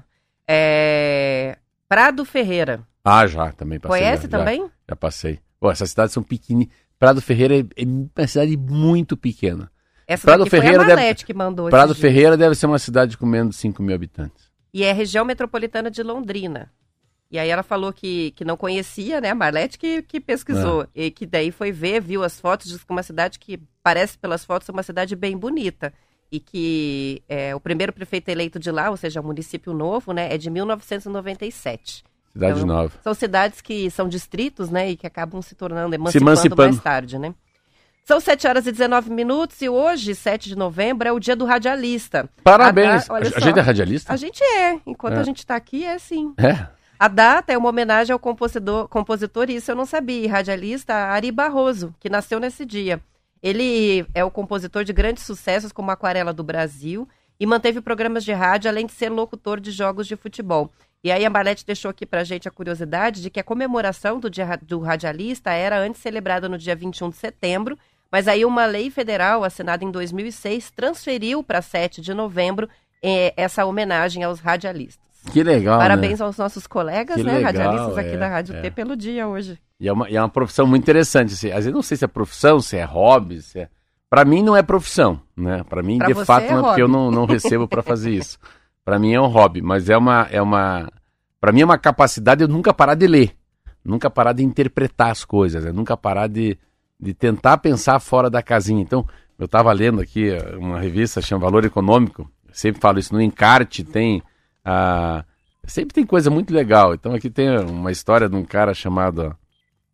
[0.47, 1.58] É...
[1.88, 2.86] Prado Ferreira.
[3.03, 3.99] Ah, já, também passei.
[3.99, 4.62] Conhece já, também?
[4.62, 5.39] Já, já passei.
[5.60, 6.67] Pô, essas cidades são pequenas.
[6.97, 9.71] Prado Ferreira é, é uma cidade muito pequena.
[10.08, 13.25] Essa Prado Ferreira foi a deve, que mandou Prado Ferreira deve ser uma cidade com
[13.25, 14.49] menos de 5 mil habitantes.
[14.73, 16.71] E é região metropolitana de Londrina.
[17.31, 19.31] E aí ela falou que, que não conhecia, né?
[19.31, 20.84] A Marlete que, que pesquisou.
[20.95, 21.05] É.
[21.05, 24.45] E que daí foi ver, viu as fotos, diz que uma cidade que parece pelas
[24.45, 25.91] fotos uma cidade bem bonita
[26.36, 30.34] e que é, o primeiro prefeito eleito de lá, ou seja, o município novo, né,
[30.34, 32.04] é de 1997.
[32.34, 32.91] Cidade então, nova.
[33.02, 36.71] São cidades que são distritos, né, e que acabam se tornando emancipando, se emancipando.
[36.74, 37.34] mais tarde, né?
[38.04, 41.43] São 7 horas e 19 minutos e hoje, 7 de novembro, é o dia do
[41.43, 42.30] radialista.
[42.43, 43.10] Parabéns!
[43.10, 44.13] A, a, a gente é radialista?
[44.13, 44.80] A gente é.
[44.86, 45.19] Enquanto é.
[45.21, 46.34] a gente está aqui, é sim.
[46.38, 46.67] É?
[47.00, 51.32] A data é uma homenagem ao compositor, compositor, e isso eu não sabia, radialista Ari
[51.32, 53.02] Barroso, que nasceu nesse dia.
[53.45, 57.08] Ele é o compositor de grandes sucessos como Aquarela do Brasil
[57.39, 60.71] e manteve programas de rádio, além de ser locutor de jogos de futebol.
[61.03, 64.31] E aí a Marlete deixou aqui pra gente a curiosidade de que a comemoração do
[64.31, 67.77] dia do radialista era antes celebrada no dia 21 de setembro,
[68.12, 72.67] mas aí uma lei federal assinada em 2006 transferiu para 7 de novembro
[73.03, 75.05] eh, essa homenagem aos radialistas.
[75.31, 76.25] Que legal, Parabéns né?
[76.25, 78.61] aos nossos colegas, que né, legal, radialistas aqui é, da Rádio é.
[78.61, 79.59] T pelo dia hoje.
[79.79, 81.33] E é uma, e é uma profissão muito interessante.
[81.33, 81.49] Assim.
[81.49, 83.69] Às vezes não sei se é profissão, se é hobby, se é...
[84.09, 85.63] Para mim não é profissão, né?
[85.67, 88.11] Para mim, pra de fato, é não é porque eu não, não recebo para fazer
[88.11, 88.38] isso.
[88.83, 90.27] Para mim é um hobby, mas é uma...
[90.31, 90.89] É uma...
[91.41, 93.35] Para mim é uma capacidade de eu nunca parar de ler.
[93.83, 95.71] Nunca parar de interpretar as coisas, né?
[95.71, 96.57] nunca parar de,
[96.99, 98.81] de tentar pensar fora da casinha.
[98.81, 99.05] Então,
[99.38, 104.23] eu estava lendo aqui uma revista chama Valor Econômico, sempre falo isso, no encarte tem...
[104.65, 105.23] a
[105.67, 106.93] Sempre tem coisa muito legal.
[106.93, 109.36] Então aqui tem uma história de um cara chamado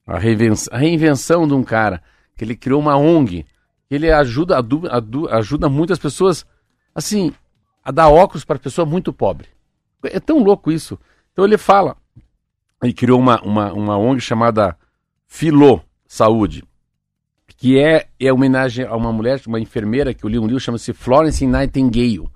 [0.05, 2.01] a reinvenção, a reinvenção de um cara
[2.36, 3.45] que ele criou uma ONG.
[3.89, 4.57] Ele ajuda,
[5.31, 6.45] ajuda muitas pessoas,
[6.95, 7.34] assim,
[7.84, 9.47] a dar óculos para pessoa muito pobre.
[10.03, 10.97] É tão louco isso.
[11.31, 11.95] Então ele fala,
[12.81, 14.77] ele criou uma, uma, uma ONG chamada
[15.27, 16.63] Filô Saúde,
[17.47, 20.93] que é, é homenagem a uma mulher, uma enfermeira que eu li um livro, chama-se
[20.93, 22.29] Florence Nightingale.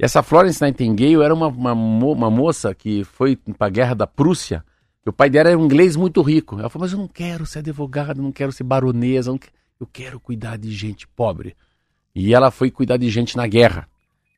[0.00, 4.06] E essa Florence Nightingale era uma, uma, uma moça que foi para a guerra da
[4.06, 4.64] Prússia,
[5.10, 6.58] o pai dela era um inglês muito rico.
[6.58, 9.36] Ela falou, mas eu não quero ser advogada, não quero ser baronesa,
[9.78, 11.56] eu quero cuidar de gente pobre.
[12.14, 13.88] E ela foi cuidar de gente na guerra.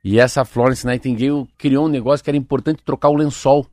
[0.03, 3.66] E essa Florence Nightingale criou um negócio que era importante trocar o lençol.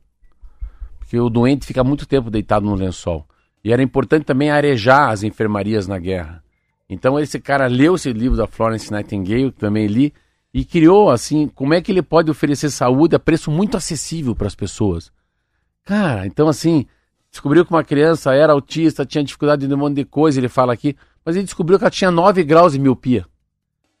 [0.98, 3.26] Porque o doente fica muito tempo deitado no lençol.
[3.64, 6.42] E era importante também arejar as enfermarias na guerra.
[6.88, 10.12] Então esse cara leu esse livro da Florence Nightingale, que também li,
[10.52, 14.46] e criou assim, como é que ele pode oferecer saúde a preço muito acessível para
[14.46, 15.12] as pessoas.
[15.84, 16.86] Cara, então assim,
[17.30, 20.72] descobriu que uma criança era autista, tinha dificuldade de um monte de coisa, ele fala
[20.72, 23.26] aqui, mas ele descobriu que ela tinha 9 graus de miopia.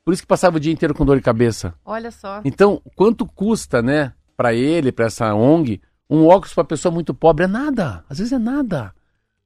[0.04, 1.74] Por isso que passava o dia inteiro com dor de cabeça.
[1.84, 2.40] Olha só.
[2.44, 7.44] Então, quanto custa, né, para ele, para essa ONG, um óculos para pessoa muito pobre?
[7.44, 8.04] É nada.
[8.08, 8.92] Às vezes é nada.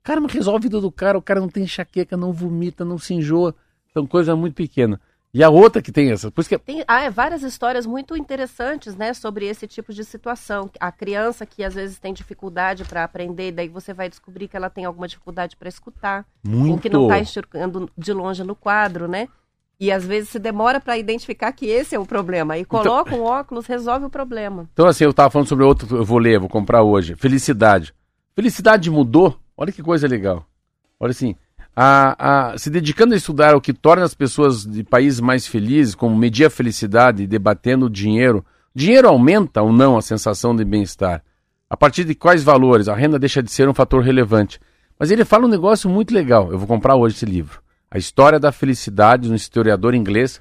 [0.03, 2.99] Cara, mas resolve a vida do cara, o cara não tem enxaqueca, não vomita, não
[2.99, 3.55] se enjoa.
[3.93, 4.99] São coisas muito pequenas.
[5.35, 6.31] E a outra que tem essa.
[6.31, 6.57] Por isso que...
[6.57, 10.71] tem ah, é, várias histórias muito interessantes, né, sobre esse tipo de situação.
[10.79, 14.71] A criança que às vezes tem dificuldade para aprender, daí você vai descobrir que ela
[14.71, 16.25] tem alguma dificuldade para escutar.
[16.41, 16.71] Muito.
[16.75, 19.29] Ou que não está enxergando de longe no quadro, né?
[19.81, 22.57] E às vezes se demora para identificar que esse é o problema.
[22.57, 24.69] E então coloca então, um óculos, resolve o problema.
[24.73, 27.17] Então, assim, eu estava falando sobre outro, eu vou ler, vou comprar hoje.
[27.17, 27.93] Felicidade.
[28.37, 29.37] Felicidade mudou?
[29.57, 30.47] Olha que coisa legal.
[31.01, 31.35] Olha assim,
[31.77, 35.95] a, a, se dedicando a estudar o que torna as pessoas de países mais felizes,
[35.95, 38.45] como medir a felicidade, debatendo o dinheiro.
[38.75, 41.23] Dinheiro aumenta ou não a sensação de bem-estar?
[41.69, 42.89] A partir de quais valores?
[42.89, 44.61] A renda deixa de ser um fator relevante.
[44.99, 46.53] Mas ele fala um negócio muito legal.
[46.53, 47.61] Eu vou comprar hoje esse livro.
[47.91, 50.41] A História da Felicidade, um historiador inglês,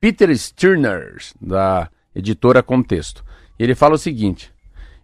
[0.00, 3.24] Peter Stirner, da editora Contexto.
[3.58, 4.52] Ele fala o seguinte: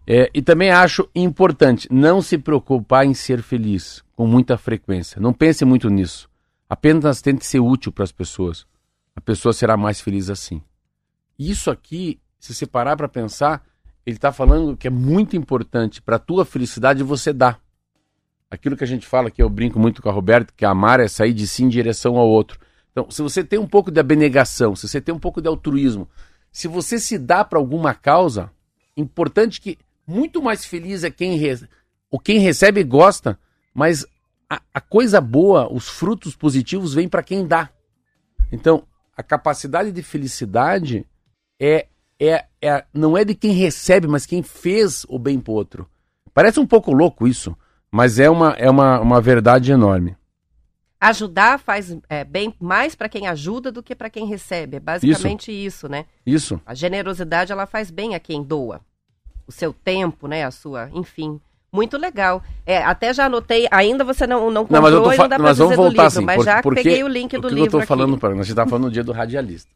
[0.07, 5.21] é, e também acho importante não se preocupar em ser feliz com muita frequência.
[5.21, 6.31] Não pense muito nisso.
[6.71, 8.65] Apenas tente ser útil para as pessoas.
[9.17, 10.63] A pessoa será mais feliz assim.
[11.37, 13.67] Isso aqui, se você parar para pensar,
[14.07, 17.61] ele está falando que é muito importante para a tua felicidade você dar
[18.49, 21.09] aquilo que a gente fala, que eu brinco muito com a Roberta, que amar é
[21.09, 22.61] sair de si em direção ao outro.
[22.93, 26.09] Então, se você tem um pouco de abnegação, se você tem um pouco de altruísmo,
[26.53, 28.53] se você se dá para alguma causa,
[28.97, 31.67] importante que muito mais feliz é quem, re...
[32.09, 33.37] o quem recebe e gosta,
[33.75, 34.07] mas
[34.53, 37.71] a, a coisa boa, os frutos positivos vêm para quem dá.
[38.51, 38.83] Então,
[39.17, 41.07] a capacidade de felicidade
[41.59, 41.87] é,
[42.21, 45.89] é, é não é de quem recebe, mas quem fez o bem para outro.
[46.35, 47.57] Parece um pouco louco isso,
[47.91, 50.15] mas é uma, é uma, uma verdade enorme.
[51.01, 54.77] Ajudar faz é, bem mais para quem ajuda do que para quem recebe.
[54.77, 55.87] É basicamente isso.
[55.87, 56.05] isso, né?
[56.27, 56.61] Isso.
[56.67, 58.83] A generosidade ela faz bem a quem doa.
[59.47, 60.45] O seu tempo, né?
[60.45, 61.41] A sua, enfim.
[61.73, 62.43] Muito legal.
[62.67, 65.75] É, até já anotei, ainda você não, não comprou não, mas, não dá mas vamos
[65.75, 67.87] voltar livro, assim, mas já porque, peguei o link do o que livro eu estou
[67.87, 69.71] falando para nós está falando no dia do radialista.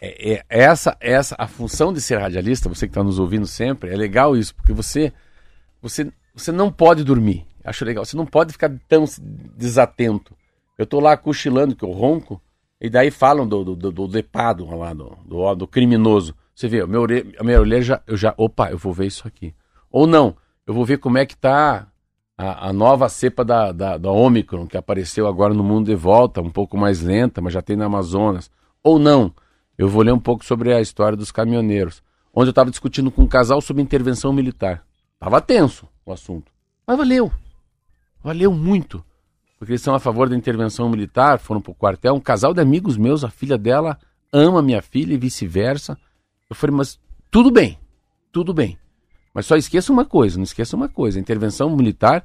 [0.00, 3.90] É, é, essa, essa, a função de ser radialista, você que está nos ouvindo sempre,
[3.90, 5.12] é legal isso, porque você,
[5.80, 7.46] você, você não pode dormir.
[7.64, 8.04] Acho legal.
[8.04, 9.04] Você não pode ficar tão
[9.56, 10.36] desatento.
[10.78, 12.40] Eu tô lá cochilando, que eu ronco,
[12.80, 16.34] e daí falam do, do, do depado lá, do, do, do, criminoso.
[16.54, 19.06] Você vê, a minha orelha, a minha orelha já, eu já, opa, eu vou ver
[19.06, 19.54] isso aqui.
[19.90, 21.86] Ou não, eu vou ver como é que tá
[22.36, 26.40] a, a nova cepa da, da, da Omicron, que apareceu agora no mundo de volta,
[26.40, 28.50] um pouco mais lenta, mas já tem na Amazonas.
[28.82, 29.32] Ou não,
[29.78, 32.02] eu vou ler um pouco sobre a história dos caminhoneiros,
[32.34, 34.84] onde eu estava discutindo com um casal sobre intervenção militar.
[35.18, 36.52] Tava tenso o assunto,
[36.86, 37.32] mas valeu.
[38.22, 39.04] Valeu muito.
[39.58, 42.14] Porque eles são a favor da intervenção militar, foram pro quartel.
[42.14, 43.98] Um casal de amigos meus, a filha dela
[44.32, 45.96] ama minha filha e vice-versa.
[46.50, 47.00] Eu falei, mas
[47.30, 47.78] tudo bem,
[48.30, 48.78] tudo bem.
[49.36, 51.18] Mas só esqueça uma coisa, não esqueça uma coisa.
[51.18, 52.24] A intervenção militar,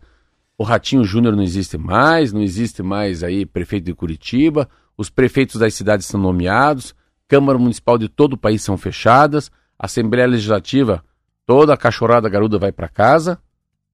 [0.58, 5.58] o Ratinho Júnior não existe mais, não existe mais aí prefeito de Curitiba, os prefeitos
[5.58, 6.96] das cidades são nomeados,
[7.28, 11.04] Câmara Municipal de todo o país são fechadas, Assembleia Legislativa,
[11.46, 13.38] toda a cachorrada garuda vai para casa,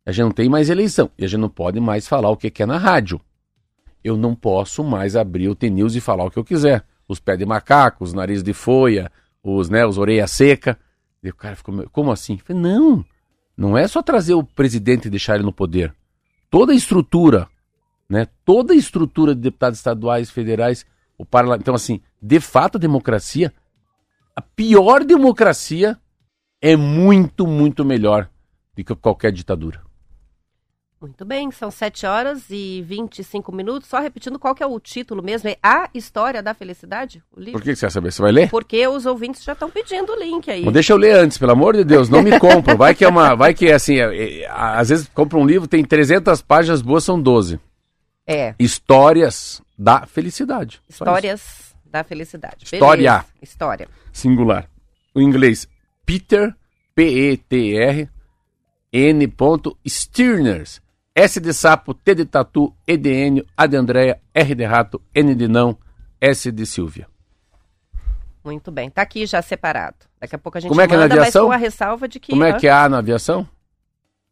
[0.05, 2.51] a gente não tem mais eleição e a gente não pode mais falar o que
[2.51, 3.19] quer na rádio.
[4.03, 6.85] Eu não posso mais abrir o TNews e falar o que eu quiser.
[7.07, 9.97] Os pés de macaco, os nariz de folha, os, né, os
[10.29, 10.77] seca.
[11.23, 12.33] E o cara ficou, como assim?
[12.33, 13.05] Eu falei, não,
[13.55, 15.93] não é só trazer o presidente e deixar ele no poder.
[16.49, 17.47] Toda a estrutura,
[18.09, 20.85] né, toda a estrutura de deputados estaduais, federais,
[21.17, 21.61] o parlamento.
[21.61, 23.53] Então, assim, de fato, a democracia,
[24.35, 25.99] a pior democracia
[26.61, 28.29] é muito, muito melhor
[28.75, 29.86] do que qualquer ditadura.
[30.99, 33.87] Muito bem, são 7 horas e 25 minutos.
[33.87, 37.21] Só repetindo qual que é o título mesmo, é A História da Felicidade?
[37.35, 37.53] O livro?
[37.53, 38.11] Por que, que você quer saber?
[38.11, 38.49] Você vai ler?
[38.49, 40.63] Porque os ouvintes já estão pedindo o link aí.
[40.63, 42.75] Bom, deixa eu ler antes, pelo amor de Deus, não me compra.
[42.75, 45.67] Vai que é uma, vai que é assim, é, é, às vezes compra um livro,
[45.67, 47.59] tem 300 páginas, boas são 12.
[48.25, 50.81] É, Histórias da felicidade.
[50.89, 52.65] Histórias da Felicidade.
[52.65, 53.11] História.
[53.11, 53.89] Beleza, História.
[54.11, 54.69] Singular.
[55.13, 55.67] O inglês
[56.05, 56.55] Peter,
[56.95, 58.09] P-E-T-R,
[58.91, 59.33] N.
[59.85, 60.81] Stirners.
[61.19, 65.01] S de sapo, T de tatu, E de Enio, A de Andréia, R de rato,
[65.15, 65.75] N de não,
[66.21, 67.07] S de Silvia.
[68.45, 68.87] Muito bem.
[68.91, 69.95] Tá aqui já separado.
[70.21, 71.47] Daqui a pouco a gente Como é que é na manda, mas aviação?
[71.47, 72.31] com a ressalva de que...
[72.31, 73.47] Como é que é A na aviação?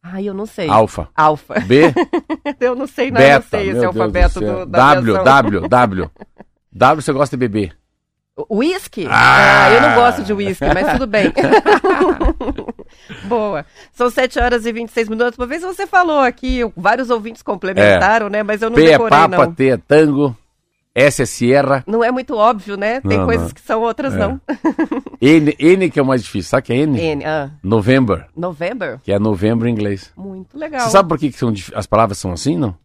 [0.04, 0.70] Ai, eu não sei.
[0.70, 1.10] Alfa.
[1.16, 1.60] Alfa.
[1.62, 1.92] B,
[2.62, 3.48] eu não sei, não, eu não beta.
[3.50, 5.24] sei esse Deus alfabeto do do, da W, aviação.
[5.24, 6.12] W, W.
[6.72, 7.76] W você gosta de beber.
[8.50, 9.08] Whisky?
[9.10, 9.66] Ah!
[9.68, 11.32] Ah, eu não gosto de whisky, mas tudo bem.
[13.26, 13.66] Boa.
[13.94, 15.38] São 7 horas e 26 minutos.
[15.38, 18.44] Uma vez você falou aqui, vários ouvintes complementaram, né?
[18.44, 19.54] Mas eu não P é decorei, Papa, não.
[19.54, 20.36] T é Tango,
[20.94, 23.00] S é Sierra, Não é muito óbvio, né?
[23.02, 23.54] Tem Não, coisas não.
[23.54, 24.18] que são outras, É.
[24.18, 24.42] não.
[25.22, 26.50] N, N que é o mais difícil.
[26.50, 27.00] Sabe o que é N?
[27.00, 29.00] N, ah, November, November?
[29.02, 30.12] que é novembro em inglês.
[30.16, 30.82] Muito legal.
[30.82, 32.76] Você sabe por que, que são, as palavras são assim, não?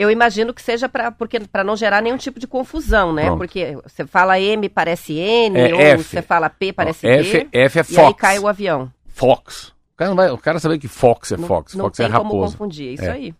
[0.00, 3.24] Eu imagino que seja para porque para não gerar nenhum tipo de confusão, né?
[3.26, 3.38] Pronto.
[3.38, 6.04] porque você fala M parece N É ou F.
[6.04, 7.48] você fala P parece Ó, F.
[7.52, 8.20] F é E aí Fox.
[8.20, 8.90] cai o avião.
[9.08, 9.68] Fox.
[9.92, 11.74] O cara, não vai, o cara sabe que Fox é Não- Fox.
[11.74, 12.52] Não Fox tem é como raposa.
[12.52, 13.10] confundir, é isso É.
[13.10, 13.34] aí.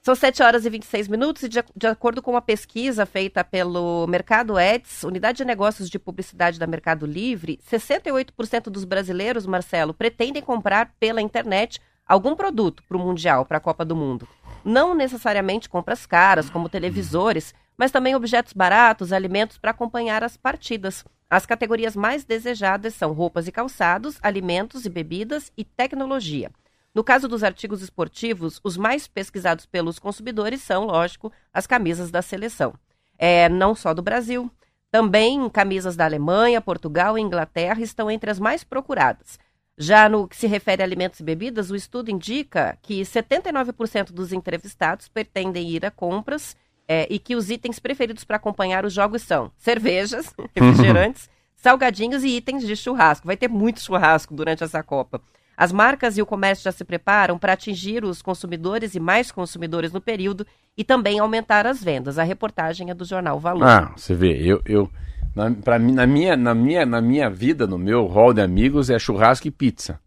[0.00, 4.04] São 7 horas e 26 minutos e de, de acordo com uma pesquisa feita pelo
[4.08, 10.42] Mercado Eds, Unidade de Negócios de Publicidade da Mercado Livre, 68% dos brasileiros, Marcelo, pretendem
[10.42, 11.78] comprar pela internet
[12.08, 14.26] algum produto para o Mundial, para a Copa do Mundo.
[14.64, 21.04] Não necessariamente compras caras, como televisores, mas também objetos baratos, alimentos para acompanhar as partidas.
[21.28, 26.50] As categorias mais desejadas são roupas e calçados, alimentos e bebidas e tecnologia.
[26.94, 32.20] No caso dos artigos esportivos, os mais pesquisados pelos consumidores são, lógico, as camisas da
[32.20, 32.74] seleção.
[33.18, 34.50] É, não só do Brasil.
[34.90, 39.38] Também camisas da Alemanha, Portugal e Inglaterra estão entre as mais procuradas.
[39.82, 44.32] Já no que se refere a alimentos e bebidas, o estudo indica que 79% dos
[44.32, 49.22] entrevistados pretendem ir a compras é, e que os itens preferidos para acompanhar os jogos
[49.22, 53.26] são cervejas, refrigerantes, salgadinhos e itens de churrasco.
[53.26, 55.20] Vai ter muito churrasco durante essa Copa.
[55.56, 59.92] As marcas e o comércio já se preparam para atingir os consumidores e mais consumidores
[59.92, 62.20] no período e também aumentar as vendas.
[62.20, 63.66] A reportagem é do jornal Valor.
[63.66, 64.88] Ah, você vê, eu, eu
[65.34, 68.90] na, pra mim, na, minha, na, minha, na minha vida, no meu hall de amigos,
[68.90, 69.98] é churrasco e pizza.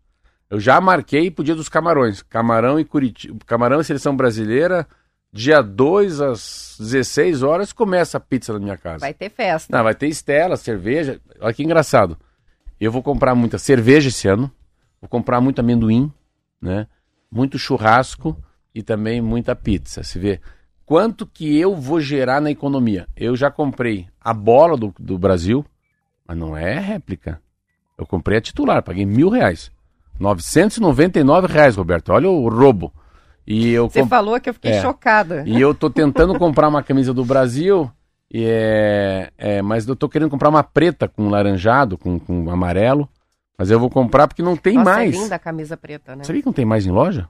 [0.50, 2.22] Eu já marquei pro dia dos camarões.
[2.22, 3.38] Camarão e Curitiba.
[3.46, 4.88] Camarão e seleção brasileira,
[5.34, 9.00] dia 2 às 16 horas, começa a pizza na minha casa.
[9.00, 9.76] Vai ter festa.
[9.76, 11.20] Não, vai ter Estela, cerveja.
[11.40, 12.18] Olha que engraçado.
[12.80, 14.52] Eu vou comprar muita cerveja esse ano.
[15.02, 16.12] Vou comprar muito amendoim,
[16.62, 16.88] né?
[17.32, 18.38] Muito churrasco
[18.74, 20.04] e também muita pizza.
[20.04, 20.40] Se vê
[20.86, 23.08] quanto que eu vou gerar na economia.
[23.16, 25.66] Eu já comprei a bola do, do Brasil,
[26.28, 27.42] mas não é réplica.
[27.98, 29.72] Eu comprei a titular, paguei mil reais.
[30.20, 32.10] 999 reais, Roberto.
[32.12, 32.94] Olha o roubo.
[33.48, 34.82] E eu Você comp- falou que eu fiquei É.
[34.82, 35.44] chocada.
[35.46, 37.90] e eu tô tentando comprar uma camisa do Brasil,
[38.34, 43.08] e é, é, mas eu tô querendo comprar uma preta com laranjado, com, com amarelo.
[43.58, 45.16] Mas eu vou comprar porque não tem Nossa, mais.
[45.16, 46.24] é linda a camisa preta, né?
[46.26, 47.30] Sabia que não tem mais em loja?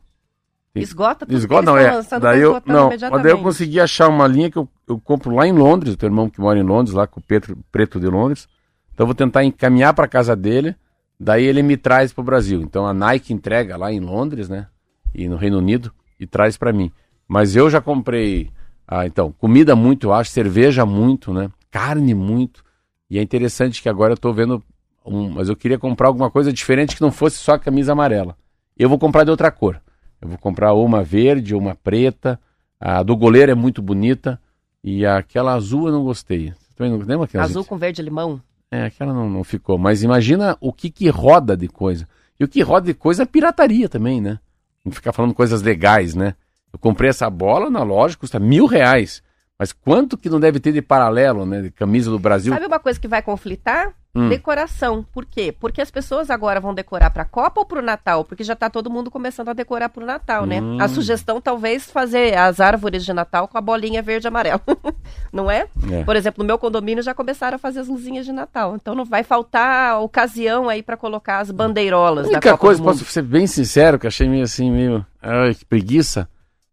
[0.81, 2.01] Esgota tudo Esgota, que não, é.
[2.19, 5.47] Daí eu, não, mas daí eu consegui achar uma linha que eu, eu compro lá
[5.47, 8.07] em Londres, o teu irmão que mora em Londres, lá com o Petro, Preto de
[8.07, 8.47] Londres.
[8.93, 10.75] Então eu vou tentar encaminhar para casa dele,
[11.19, 12.61] daí ele me traz pro Brasil.
[12.61, 14.67] Então a Nike entrega lá em Londres, né?
[15.13, 16.91] E no Reino Unido e traz para mim.
[17.27, 18.51] Mas eu já comprei,
[18.87, 21.49] ah, então, comida muito, eu acho, cerveja muito, né?
[21.71, 22.63] Carne muito.
[23.09, 24.63] E é interessante que agora eu tô vendo
[25.05, 28.35] um, mas eu queria comprar alguma coisa diferente que não fosse só a camisa amarela.
[28.77, 29.79] Eu vou comprar de outra cor.
[30.25, 32.39] Eu vou comprar uma verde, uma preta.
[32.79, 34.41] A do goleiro é muito bonita.
[34.83, 36.51] E aquela azul eu não gostei.
[36.51, 38.41] Você também não lembra aquela Azul com verde limão.
[38.71, 39.77] É, aquela não, não ficou.
[39.77, 42.07] Mas imagina o que que roda de coisa.
[42.39, 44.39] E o que roda de coisa é pirataria também, né?
[44.83, 46.33] Não ficar falando coisas legais, né?
[46.73, 49.21] Eu comprei essa bola na loja, custa mil reais.
[49.57, 51.61] Mas quanto que não deve ter de paralelo, né?
[51.61, 52.53] De camisa do Brasil?
[52.53, 53.93] Sabe uma coisa que vai conflitar?
[54.13, 54.29] Hum.
[54.29, 55.05] Decoração.
[55.13, 55.53] Por quê?
[55.57, 58.23] Porque as pessoas agora vão decorar para a Copa ou para o Natal?
[58.23, 60.61] Porque já tá todo mundo começando a decorar para o Natal, né?
[60.61, 60.77] Hum.
[60.79, 64.61] A sugestão talvez fazer as árvores de Natal com a bolinha verde e amarela.
[65.31, 65.67] não é?
[65.91, 66.03] É.
[66.03, 68.75] Por exemplo, no meu condomínio já começaram a fazer as luzinhas de Natal.
[68.75, 72.81] Então não vai faltar ocasião aí para colocar as bandeirolas A da única Copa coisa,
[72.81, 72.99] do Mundo.
[72.99, 75.05] posso ser bem sincero, que achei meio assim, meio.
[75.21, 76.27] Ai, que preguiça,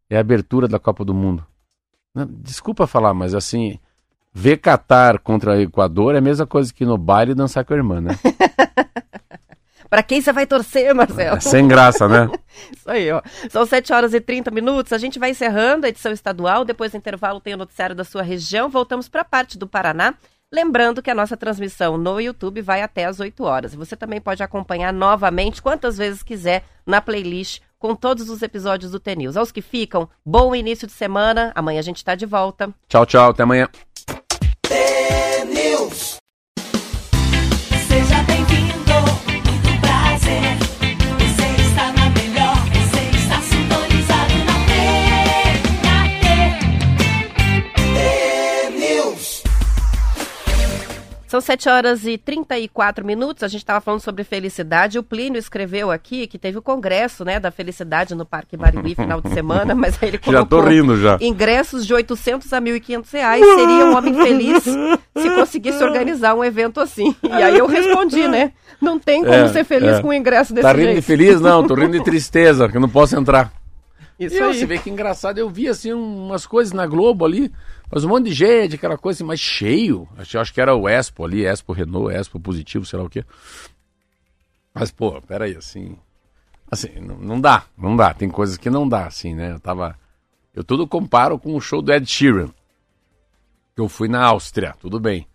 [0.08, 1.44] é a abertura da Copa do Mundo.
[2.14, 3.78] Desculpa falar, mas assim,
[4.32, 7.76] ver Catar contra o Equador é a mesma coisa que no baile dançar com a
[7.76, 8.18] irmã, né?
[9.92, 11.36] Pra quem você vai torcer, Marcelo?
[11.36, 12.30] É sem graça, né?
[12.74, 13.20] Isso aí, ó.
[13.50, 14.90] São 7 horas e 30 minutos.
[14.90, 16.64] A gente vai encerrando a edição estadual.
[16.64, 18.70] Depois do intervalo tem o noticiário da sua região.
[18.70, 20.14] Voltamos para a parte do Paraná.
[20.52, 23.74] Lembrando que a nossa transmissão no YouTube vai até às 8 horas.
[23.74, 29.00] Você também pode acompanhar novamente, quantas vezes quiser, na playlist com todos os episódios do
[29.00, 29.36] TNews.
[29.36, 31.52] Aos que ficam, bom início de semana.
[31.54, 32.68] Amanhã a gente está de volta.
[32.86, 33.30] Tchau, tchau.
[33.30, 33.66] Até amanhã.
[51.32, 53.42] São 7 horas e 34 minutos.
[53.42, 54.98] A gente estava falando sobre felicidade.
[54.98, 59.18] O Plínio escreveu aqui que teve o congresso né, da felicidade no Parque Mariuí final
[59.18, 61.16] de semana, mas aí ele Já tô colocou rindo já.
[61.22, 63.42] ingressos de 800 a 1.500 reais.
[63.42, 67.16] Seria um homem feliz se conseguisse organizar um evento assim.
[67.22, 68.52] E aí eu respondi, né?
[68.78, 70.02] Não tem como É, ser feliz é.
[70.02, 70.96] com um ingresso desse Tá rindo jeito.
[70.96, 71.40] de feliz?
[71.40, 73.50] Não, tô rindo de tristeza, que eu não posso entrar.
[74.20, 74.54] Isso E aí.
[74.54, 77.50] você vê que engraçado, eu vi assim umas coisas na Globo ali,
[77.92, 80.08] mas um monte de gente, aquela coisa assim, mais cheio.
[80.16, 83.24] Acho, acho que era o Expo ali, Expo Renault, Expo Positivo, sei lá o quê.
[84.74, 85.96] Mas, pô, peraí, assim.
[86.70, 88.14] Assim, não, não dá, não dá.
[88.14, 89.52] Tem coisas que não dá, assim, né?
[89.52, 89.98] Eu tava.
[90.54, 92.48] Eu tudo comparo com o show do Ed Sheeran.
[93.74, 95.26] Que eu fui na Áustria, tudo bem.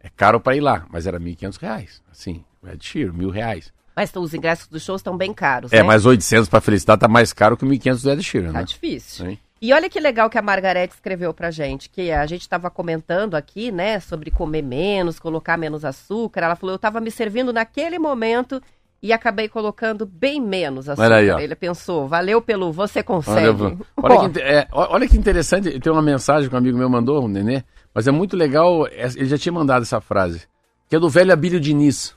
[0.00, 2.02] É caro pra ir lá, mas era 1.500 reais.
[2.10, 3.72] Assim, o Ed Sheeran, mil reais.
[3.94, 5.82] Mas os ingressos dos shows estão bem caros, É, né?
[5.82, 8.64] mas 800 pra felicidade tá mais caro que o 1.500 do Ed Sheeran, Tá né?
[8.64, 9.26] difícil.
[9.30, 9.40] Hein?
[9.60, 13.34] E olha que legal que a Margarete escreveu pra gente, que a gente estava comentando
[13.34, 16.42] aqui, né, sobre comer menos, colocar menos açúcar.
[16.42, 18.60] Ela falou, eu estava me servindo naquele momento
[19.02, 21.06] e acabei colocando bem menos açúcar.
[21.06, 21.38] Olha aí, ó.
[21.38, 23.48] Ele pensou, valeu pelo você consegue.
[23.48, 27.24] Olha, olha, que, é, olha que interessante, tem uma mensagem que um amigo meu mandou,
[27.24, 27.62] o Nenê,
[27.94, 30.42] mas é muito legal, é- ele já tinha mandado essa frase,
[30.88, 32.14] que é do velho Abílio Diniz,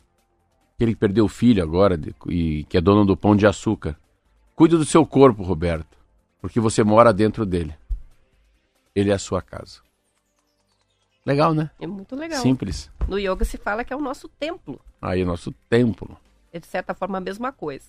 [0.78, 3.96] que perdeu o filho agora e que é dono do Pão de Açúcar.
[4.56, 5.98] Cuide do seu corpo, Roberto,
[6.42, 7.76] porque você mora dentro dele.
[8.96, 9.80] Ele é a sua casa.
[11.26, 11.70] Legal, né?
[11.80, 12.42] É muito legal.
[12.42, 12.90] Simples.
[13.08, 14.80] No yoga se fala que é o nosso templo.
[15.02, 16.18] Aí, nosso templo.
[16.52, 17.86] É de certa forma a mesma coisa.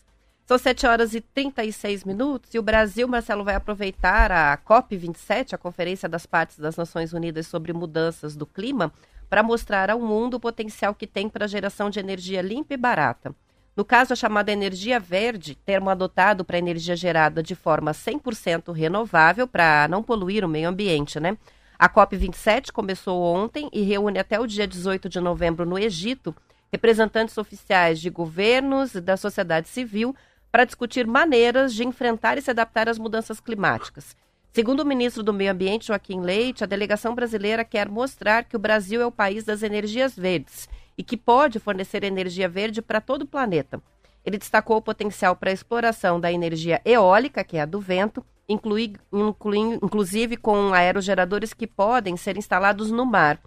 [0.46, 5.58] São 7 horas e 36 minutos e o Brasil, Marcelo, vai aproveitar a COP27, a
[5.58, 8.92] Conferência das Partes das Nações Unidas sobre Mudanças do Clima,
[9.28, 12.76] para mostrar ao mundo o potencial que tem para a geração de energia limpa e
[12.76, 13.32] barata.
[13.76, 19.46] No caso, a chamada energia verde, termo adotado para energia gerada de forma 100% renovável
[19.46, 21.36] para não poluir o meio ambiente, né?
[21.78, 26.34] A COP27 começou ontem e reúne até o dia 18 de novembro no Egito
[26.70, 30.14] representantes oficiais de governos e da sociedade civil
[30.52, 34.16] para discutir maneiras de enfrentar e se adaptar às mudanças climáticas.
[34.52, 38.58] Segundo o ministro do Meio Ambiente, Joaquim Leite, a delegação brasileira quer mostrar que o
[38.58, 40.68] Brasil é o país das energias verdes
[41.00, 43.82] e que pode fornecer energia verde para todo o planeta.
[44.22, 48.22] Ele destacou o potencial para a exploração da energia eólica, que é a do vento,
[48.46, 53.40] inclui, inclui- inclusive com aerogeradores que podem ser instalados no mar.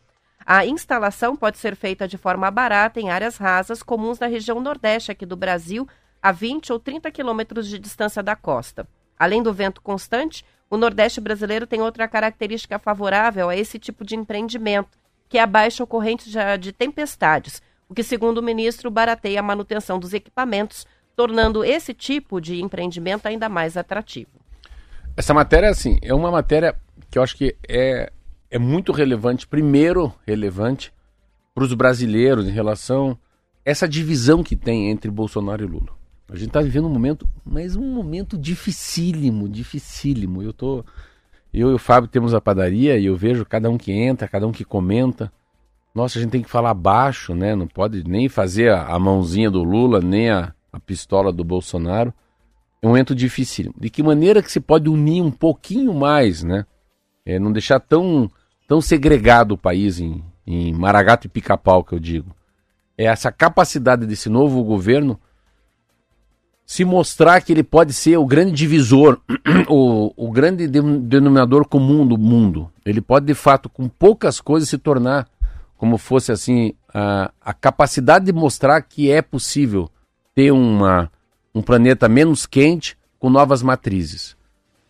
[0.44, 5.12] A instalação pode ser feita de forma barata em áreas rasas comuns na região nordeste
[5.12, 5.88] aqui do Brasil,
[6.20, 8.88] a 20 ou 30 quilômetros de distância da costa.
[9.16, 14.16] Além do vento constante, o Nordeste brasileiro tem outra característica favorável a esse tipo de
[14.16, 14.98] empreendimento,
[15.34, 16.30] que é a baixa ocorrência
[16.60, 17.60] de- de tempestades,
[17.90, 23.26] o que, segundo o ministro, barateia a manutenção dos equipamentos, tornando esse tipo de empreendimento
[23.26, 24.30] ainda mais atrativo.
[25.18, 26.76] Essa matéria, assim, é uma matéria
[27.10, 28.12] que eu acho que é,
[28.52, 30.94] é muito relevante, primeiro relevante
[31.56, 33.18] para os brasileiros em relação
[33.66, 35.98] a essa divisão que tem entre Bolsonaro e Lula.
[36.30, 40.44] A gente está vivendo um momento, mas um momento dificílimo, dificílimo.
[40.44, 40.86] Eu tô,
[41.54, 44.48] eu e o Fábio temos a padaria e eu vejo cada um que entra, cada
[44.48, 45.32] um que comenta.
[45.94, 47.56] Nossa, a gente tem que falar baixo, né?
[47.56, 52.12] Não pode nem fazer a, a mãozinha do Lula, nem a, a pistola do Bolsonaro.
[52.82, 53.72] É um momento difícil.
[53.78, 56.66] De que maneira que se pode unir um pouquinho mais, né?
[57.24, 58.30] É, não deixar tão,
[58.68, 62.36] tão segregado o país em, em Maragato e Pica-Pau, que eu digo.
[62.98, 65.20] É essa capacidade desse novo governo
[66.66, 69.20] se mostrar que ele pode ser o grande divisor,
[69.68, 72.72] o, o grande de- denominador comum do mundo.
[72.86, 75.28] Ele pode, de fato, com poucas coisas, se tornar
[75.78, 79.90] como fosse assim a, a capacidade de mostrar que é possível
[80.34, 81.12] ter uma,
[81.54, 84.38] um planeta menos quente com novas matrizes.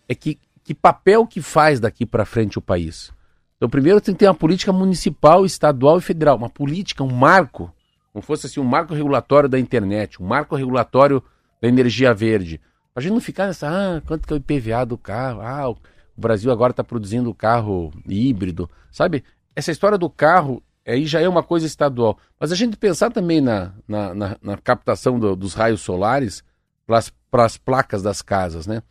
[0.07, 3.11] É que, que papel que faz daqui para frente o país?
[3.57, 7.73] Então, primeiro tem que ter uma política municipal, estadual e federal, uma política, um marco,
[8.11, 11.23] como fosse assim um marco regulatório da internet, um marco regulatório
[11.63, 12.59] da energia verde.
[12.93, 15.39] A gente não ficar nessa, ah, quanto que é o IPVA do carro?
[15.41, 15.77] Ah, o
[16.17, 18.69] Brasil agora está produzindo carro híbrido.
[18.91, 19.23] Sabe,
[19.55, 22.17] essa história do carro aí já é uma coisa estadual.
[22.37, 26.43] Mas a gente pensar também na, na, na- na captação do- dos raios solares
[26.85, 28.83] para as placas das casas, né?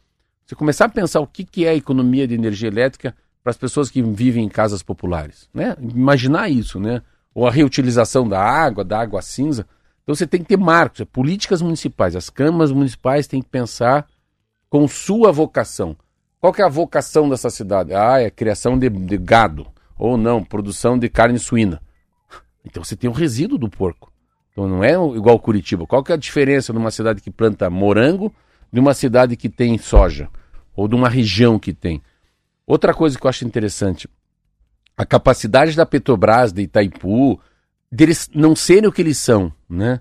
[0.46, 3.14] Você começar a pensar o que, que é a economia de energia elétrica
[3.44, 5.76] para as pessoas que vivem em casas populares, né?
[5.78, 7.02] Imaginar isso, né?
[7.34, 9.66] Ou a reutilização da água, da água cinza.
[10.02, 12.16] Então você tem que ter marcos, é, políticas municipais.
[12.16, 14.06] As câmaras municipais têm que pensar
[14.68, 15.96] com sua vocação.
[16.40, 17.94] Qual é a vocação dessa cidade?
[17.94, 19.66] Ah, é criação de, de gado.
[19.96, 21.80] Ou não, produção de carne suína.
[22.64, 24.12] Então você tem o resíduo do porco.
[24.50, 25.86] Então não é igual Curitiba.
[25.86, 28.34] Qual que é a diferença numa cidade que planta morango
[28.72, 30.28] de uma cidade que tem soja?
[30.74, 32.02] Ou de uma região que tem?
[32.66, 34.08] Outra coisa que eu acho interessante,
[34.96, 37.40] a capacidade da Petrobras, de Itaipu,
[37.92, 40.00] deles não serem o que eles são, né?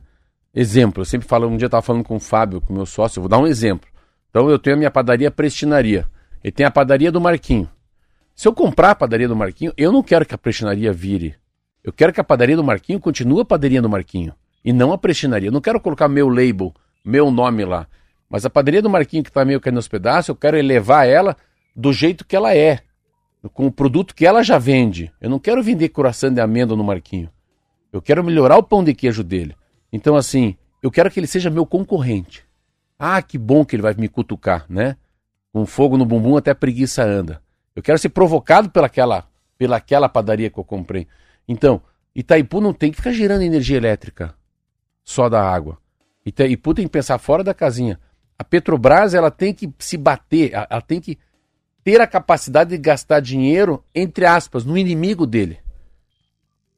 [0.55, 2.85] Exemplo, eu sempre falo, um dia eu estava falando com o Fábio, com o meu
[2.85, 3.89] sócio, eu vou dar um exemplo.
[4.29, 6.07] Então eu tenho a minha padaria Prestinaria,
[6.43, 7.69] e tem a padaria do Marquinho.
[8.33, 11.35] Se eu comprar a padaria do Marquinho, eu não quero que a prestinaria vire.
[11.83, 14.33] Eu quero que a padaria do Marquinho continue a padaria do Marquinho.
[14.63, 15.49] E não a prestinaria.
[15.49, 16.73] Eu não quero colocar meu label,
[17.03, 17.87] meu nome lá.
[18.29, 21.35] Mas a padaria do Marquinho que está meio caindo aos pedaços, eu quero elevar ela
[21.75, 22.79] do jeito que ela é.
[23.53, 25.11] Com o produto que ela já vende.
[25.19, 27.29] Eu não quero vender coração de amêndoa no Marquinho.
[27.91, 29.55] Eu quero melhorar o pão de queijo dele.
[29.91, 32.45] Então, assim, eu quero que ele seja meu concorrente.
[32.97, 34.95] Ah, que bom que ele vai me cutucar, né?
[35.51, 37.41] Com fogo no bumbum até a preguiça anda.
[37.75, 39.27] Eu quero ser provocado pelaquela,
[39.57, 41.07] pelaquela padaria que eu comprei.
[41.47, 41.81] Então,
[42.15, 44.33] Itaipu não tem que ficar gerando energia elétrica
[45.03, 45.77] só da água.
[46.25, 47.99] Itaipu tem que pensar fora da casinha.
[48.37, 51.17] A Petrobras ela tem que se bater, ela tem que
[51.83, 55.59] ter a capacidade de gastar dinheiro, entre aspas, no inimigo dele.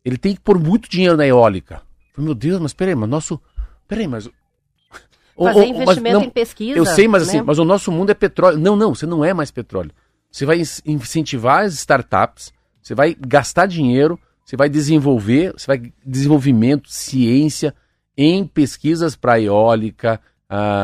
[0.03, 1.81] Ele tem que pôr muito dinheiro na eólica.
[2.13, 3.39] Falei, Meu Deus, mas peraí, mas nosso.
[3.87, 4.25] Peraí, mas.
[5.37, 6.77] Fazer ô, mas investimento não, em pesquisa.
[6.77, 7.43] eu sei, mas assim, né?
[7.45, 8.57] mas o nosso mundo é petróleo.
[8.59, 9.91] Não, não, você não é mais petróleo.
[10.31, 12.51] Você vai in- incentivar as startups,
[12.81, 17.73] você vai gastar dinheiro, você vai desenvolver, você vai desenvolvimento, ciência
[18.17, 20.19] em pesquisas para eólica,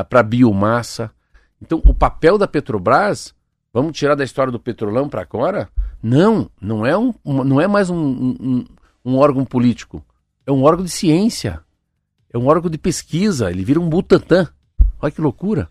[0.09, 1.11] para biomassa.
[1.61, 3.35] Então, o papel da Petrobras,
[3.73, 5.69] vamos tirar da história do petrolão para agora?
[6.01, 8.65] Não, não é, um- não é mais um, um-
[9.03, 10.03] um órgão político.
[10.45, 11.61] É um órgão de ciência.
[12.33, 13.49] É um órgão de pesquisa.
[13.49, 14.47] Ele vira um Butantan.
[15.01, 15.69] Olha que loucura.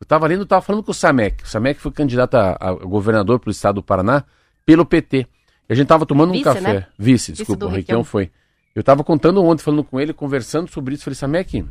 [0.00, 1.44] Eu estava lendo, eu estava falando com o Samek.
[1.44, 4.24] O Samek foi candidato a, a governador para o estado do Paraná
[4.64, 5.26] pelo PT.
[5.68, 6.60] E a gente estava tomando um Vice, café.
[6.60, 6.86] né?
[6.98, 7.68] Vice, desculpa, o.
[7.68, 8.30] Requião foi.
[8.74, 11.04] Eu estava contando ontem, falando com ele, conversando sobre isso.
[11.04, 11.66] Falei, Samek,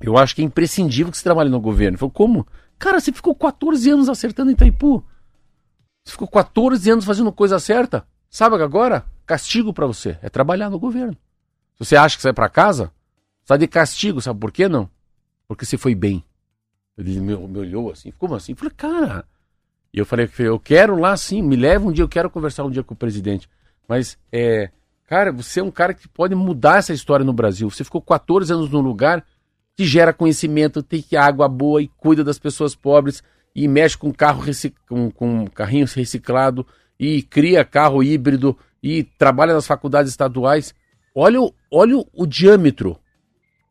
[0.00, 1.94] eu acho que é imprescindível que você trabalhe no governo.
[1.94, 2.46] Ele falou, como?
[2.78, 5.02] Cara, você ficou 14 anos acertando em Itaipu.
[6.04, 8.06] Você ficou 14 anos fazendo coisa certa.
[8.36, 11.16] Sabe agora, castigo para você é trabalhar no governo.
[11.72, 12.92] Se você acha que vai para casa,
[13.40, 14.20] está de castigo.
[14.20, 14.90] Sabe por quê não?
[15.48, 16.22] Porque você foi bem.
[16.98, 18.52] Ele me, me olhou assim, como assim?
[18.52, 19.24] Eu falei, cara.
[19.90, 22.70] E eu falei, eu quero lá sim, me leva um dia, eu quero conversar um
[22.70, 23.48] dia com o presidente.
[23.88, 24.70] Mas, é,
[25.06, 27.70] cara, você é um cara que pode mudar essa história no Brasil.
[27.70, 29.24] Você ficou 14 anos num lugar
[29.74, 33.22] que gera conhecimento, tem água boa e cuida das pessoas pobres
[33.54, 34.44] e mexe com carro
[34.86, 36.66] com, com carrinhos reciclado
[36.98, 40.74] e cria carro híbrido e trabalha nas faculdades estaduais.
[41.14, 42.98] Olha, o- olha o, o diâmetro.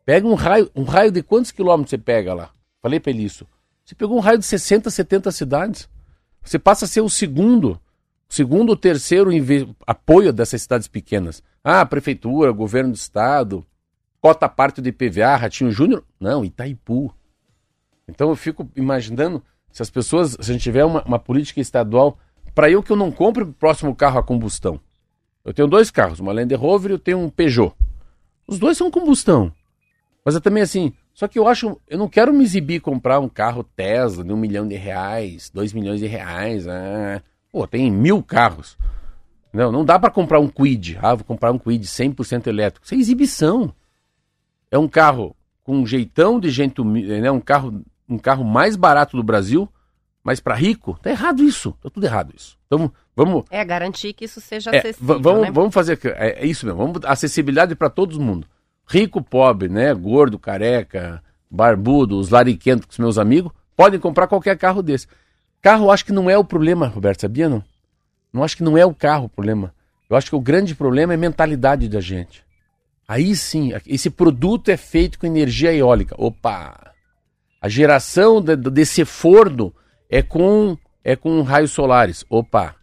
[0.05, 2.51] Pega um raio, um raio de quantos quilômetros você pega lá?
[2.81, 3.47] Falei pra ele isso.
[3.83, 5.89] Você pegou um raio de 60, 70 cidades.
[6.43, 7.79] Você passa a ser o segundo,
[8.29, 9.31] segundo ou terceiro
[9.85, 11.41] apoio dessas cidades pequenas.
[11.63, 13.65] Ah, prefeitura, governo do estado,
[14.21, 16.03] cota parte do IPVA, Ratinho Júnior.
[16.19, 17.11] Não, Itaipu.
[18.07, 22.19] Então eu fico imaginando se as pessoas, se a gente tiver uma, uma política estadual,
[22.55, 24.79] para eu que eu não compre o próximo carro a combustão.
[25.43, 27.73] Eu tenho dois carros, uma Land Rover e eu tenho um Peugeot.
[28.47, 29.51] Os dois são combustão.
[30.23, 33.29] Mas é também assim, só que eu acho, eu não quero me exibir comprar um
[33.29, 36.67] carro Tesla de um milhão de reais, dois milhões de reais.
[36.67, 38.77] Ah, pô, tem mil carros.
[39.53, 40.97] Não, não dá para comprar um Quid.
[41.01, 42.85] Ah, vou comprar um Quid 100% elétrico.
[42.85, 43.73] Isso é exibição.
[44.71, 47.31] É um carro com um jeitão de gente né?
[47.31, 49.69] Um carro, um carro mais barato do Brasil,
[50.25, 51.71] mas para rico, tá errado isso.
[51.83, 52.57] Tá tudo errado isso.
[52.65, 55.51] Então, vamos É, garantir que isso seja é, acessível, va- vamos, né?
[55.51, 55.99] vamos fazer.
[56.17, 56.79] É, é isso mesmo.
[56.79, 58.47] Vamos acessibilidade para todo mundo.
[58.87, 59.93] Rico, pobre, né?
[59.93, 65.07] Gordo, careca, barbudo, os lariquentos com os meus amigos, podem comprar qualquer carro desse.
[65.61, 67.63] Carro, eu acho que não é o problema, Roberto, sabia não?
[68.33, 69.73] Não acho que não é o carro o problema.
[70.09, 72.43] Eu acho que o grande problema é a mentalidade da gente.
[73.07, 76.15] Aí sim, esse produto é feito com energia eólica.
[76.17, 76.91] Opa!
[77.61, 79.73] A geração de- desse forno
[80.09, 82.25] é com, é com raios solares.
[82.29, 82.75] Opa!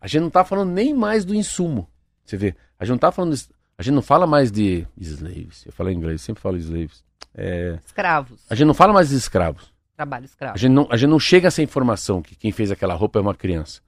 [0.00, 1.88] A gente não está falando nem mais do insumo.
[2.24, 3.36] Você vê, a gente não tá falando.
[3.76, 5.64] A gente não fala mais de slaves.
[5.66, 7.04] Eu falo em inglês, sempre falo slaves.
[7.34, 8.40] É, Escravos.
[8.48, 9.72] a gente não fala mais de escravos.
[9.96, 10.54] Trabalho escravo.
[10.54, 13.18] A gente, não, a gente não chega a essa informação que quem fez aquela roupa
[13.18, 13.80] é uma criança.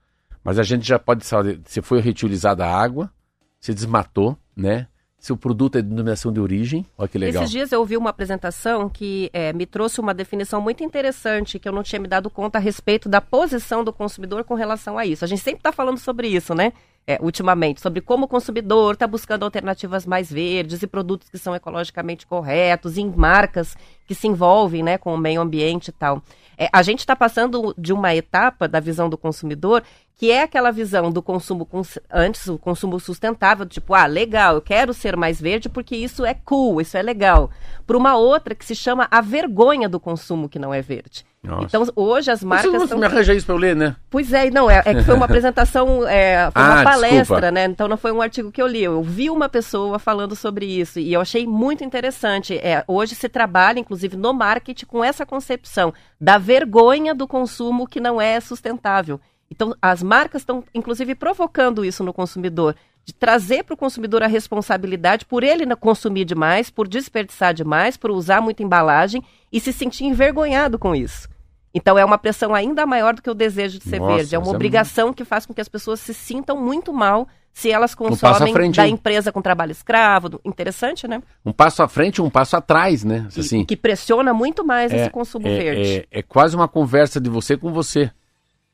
[0.43, 3.11] Mas a gente já pode saber se foi reutilizada a água,
[3.59, 4.87] se desmatou, né?
[5.23, 7.43] Seu produto é de denominação de origem, olha que legal.
[7.43, 11.65] Esses dias eu ouvi uma apresentação que eh, me trouxe uma definição muito interessante, que
[11.65, 15.05] eu não tinha me dado conta a respeito da posição do consumidor com relação a
[15.05, 15.23] isso.
[15.23, 16.73] A gente sempre está falando sobre isso, né?
[17.07, 21.55] É, ultimamente, sobre como o consumidor está buscando alternativas mais verdes e produtos que são
[21.55, 26.21] ecologicamente corretos, em marcas que se envolvem né, com o meio ambiente e tal.
[26.57, 29.83] É, a gente está passando de uma etapa da visão do consumidor
[30.15, 34.61] que é aquela visão do consumo cons- antes, o consumo sustentável, tipo, ah, legal, eu
[34.61, 37.49] quero ser mais verde porque isso é cool, isso é legal.
[37.85, 41.25] Para uma outra que se chama a vergonha do consumo que não é verde.
[41.43, 41.65] Nossa.
[41.65, 43.97] Então, hoje as Você marcas não estão me arranja isso pra eu ler, né?
[44.09, 47.51] Pois é, não, é, é que foi uma apresentação, é, foi uma Ah, palestra, desculpa.
[47.51, 47.65] né?
[47.65, 48.81] Então não foi um artigo que eu li.
[48.83, 52.57] Eu vi uma pessoa falando sobre isso e eu achei muito interessante.
[52.59, 57.99] É, hoje se trabalha, inclusive, no marketing com essa concepção da vergonha do consumo que
[57.99, 59.19] não é sustentável.
[59.49, 62.75] Então, as marcas estão, inclusive, provocando isso no consumidor,
[63.05, 68.11] de trazer para o consumidor a responsabilidade por ele consumir demais, por desperdiçar demais, por
[68.11, 69.21] usar muita embalagem
[69.51, 71.27] e se sentir envergonhado com isso.
[71.73, 74.35] Então é uma pressão ainda maior do que o desejo de ser Nossa, verde.
[74.35, 77.71] É uma é obrigação que faz com que as pessoas se sintam muito mal se
[77.71, 80.39] elas consomem frente, da empresa com trabalho escravo.
[80.45, 81.21] Interessante, né?
[81.45, 83.27] Um passo à frente e um passo atrás, né?
[83.35, 86.07] E- Assim, que pressiona muito mais é, esse consumo é, verde.
[86.11, 88.11] É, é quase uma conversa de você com você,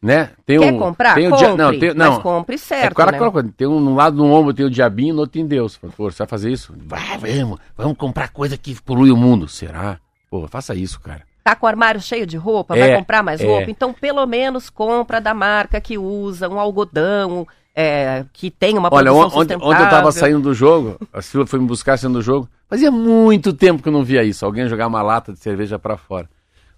[0.02, 0.32] né?
[0.46, 1.16] Tem Quer um, comprar?
[1.16, 3.18] Tem o compre, dia- não, tem, não, mas compre É, certo, o cara né?
[3.18, 5.76] coloca, tem um, um lado no ombro tem o diabinho, no outro tem Deus.
[5.76, 6.74] Fala, Pô, você vai fazer isso?
[6.86, 9.48] Vai, vamos, vamos comprar coisa que polui o mundo.
[9.48, 10.00] Será?
[10.30, 11.22] Pô, faça isso, cara.
[11.44, 13.46] Tá com o armário cheio de roupa, É, vai comprar mais é.
[13.46, 13.72] roupa?
[13.72, 19.12] Então, pelo menos, compra da marca que usa, um algodão, é, que tem uma Olha,
[19.12, 22.22] produção on- ontem, eu tava saindo do jogo, a Silvia foi me buscar saindo do
[22.22, 22.48] jogo.
[22.70, 24.46] Fazia muito tempo que eu não via isso.
[24.46, 26.30] Alguém jogar uma lata de cerveja pra fora.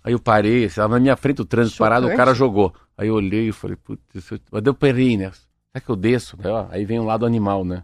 [0.03, 2.17] Aí eu parei, estava na minha frente o trânsito parado, o Chocante.
[2.17, 2.73] cara jogou.
[3.01, 4.39] Aí eu olhei e falei, putz, isso...
[4.51, 5.31] mas eu perei, né?
[5.31, 6.37] Será que eu desço?
[6.37, 7.83] Aí, ó, aí vem o lado animal, né?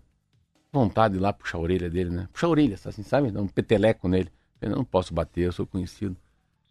[0.71, 2.29] Vontade de ir lá puxar a orelha dele, né?
[2.31, 3.31] Puxar a orelha, assim, sabe?
[3.31, 4.31] Dar um peteleco nele.
[4.61, 6.15] Eu não posso bater, eu sou conhecido.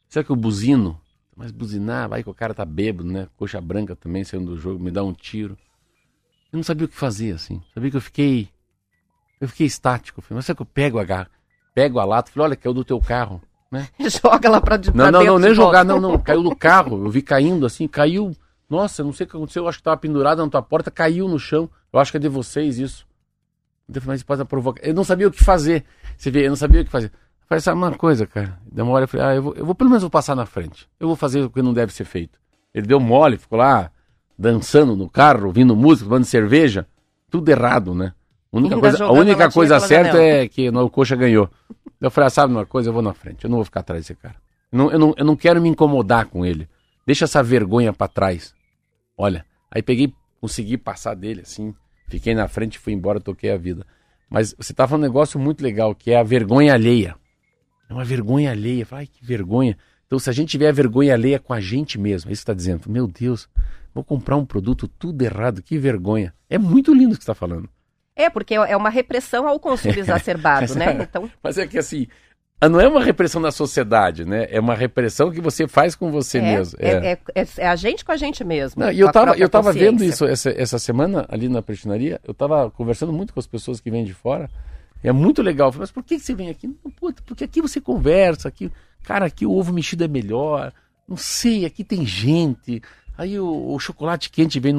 [0.09, 1.01] Será que eu buzino?
[1.35, 3.27] Mas buzinar, vai que o cara tá bêbado, né?
[3.37, 5.59] Coxa branca também saindo do jogo, me dá um tiro.
[6.53, 7.61] Eu não sabia o que fazer, assim.
[7.75, 8.49] Sabia que eu fiquei.
[9.41, 10.23] Eu fiquei estático.
[10.23, 11.29] Falei, mas será que eu pego a garra?
[11.75, 13.89] Pego a lata, falei, olha, que é do teu carro, né?
[14.23, 16.19] Joga lá pra, de- Não, não, dentro não, nem jogar, não, não.
[16.19, 17.05] Caiu no carro.
[17.05, 18.33] Eu vi caindo assim, caiu.
[18.69, 19.65] Nossa, não sei o que aconteceu.
[19.65, 21.69] Eu acho que tava pendurado na tua porta, caiu no chão.
[21.93, 23.07] Eu acho que é de vocês isso.
[24.05, 24.85] Mas pode provocar.
[24.85, 25.85] Eu não sabia o que fazer.
[26.17, 27.13] Você vê, eu não sabia o que fazer.
[27.49, 28.59] Falei, sabe uma coisa, cara?
[28.71, 30.45] Deu uma hora eu falei, ah, eu vou, eu vou pelo menos vou passar na
[30.47, 30.89] frente.
[30.99, 32.39] Eu vou fazer o que não deve ser feito.
[32.75, 33.91] Ele deu mole, ficou lá
[34.37, 36.87] dançando no carro, ouvindo música, tomando cerveja.
[37.31, 38.13] Tudo errado, né?
[38.53, 41.49] A única Ainda coisa, a única coisa certa é que no Coxa ganhou.
[42.01, 42.91] Eu falei, ah, sabe uma coisa?
[42.91, 43.45] Eu vou na frente.
[43.45, 44.37] Eu não vou ficar atrás desse cara.
[44.71, 46.69] Eu não, eu não, eu não quero me incomodar com ele.
[47.07, 48.55] Deixa essa vergonha pra trás.
[49.17, 51.75] Olha, aí peguei, consegui passar dele assim,
[52.09, 53.87] fiquei na frente fui embora, toquei a vida.
[54.29, 57.17] Mas você tá falando um negócio muito legal, que é a vergonha alheia.
[57.89, 58.87] É uma vergonha alheia.
[58.91, 59.79] Ai, que vergonha.
[60.07, 62.51] Então, se a gente tiver a vergonha alheia com a gente mesmo, é isso que
[62.51, 62.91] está dizendo.
[62.91, 63.49] Meu Deus,
[63.95, 66.35] vou comprar um produto tudo errado, que vergonha.
[66.51, 67.69] É muito lindo o que está falando.
[68.17, 71.03] É, porque é uma repressão ao consumo exacerbado, né?
[71.03, 72.07] Então, Mas é que assim,
[72.59, 74.47] ah, não é uma repressão da sociedade, né?
[74.49, 76.79] É uma repressão que você faz com você é, mesmo.
[76.81, 78.83] é, é- é- é a gente com a gente mesmo.
[78.83, 82.33] Não, e eu tava, eu tava vendo isso essa, essa semana ali na prestinaria, eu
[82.33, 84.49] tava conversando muito com as pessoas que vêm de fora,
[85.05, 85.71] e é muito legal.
[85.71, 86.67] Falei, mas por que que você vem aqui?
[86.99, 90.73] Puta, porque aqui você conversa, aqui, cara, aqui o ovo mexido é melhor,
[91.07, 92.83] não sei, aqui tem gente,
[93.19, 94.75] aí o, o chocolate quente vem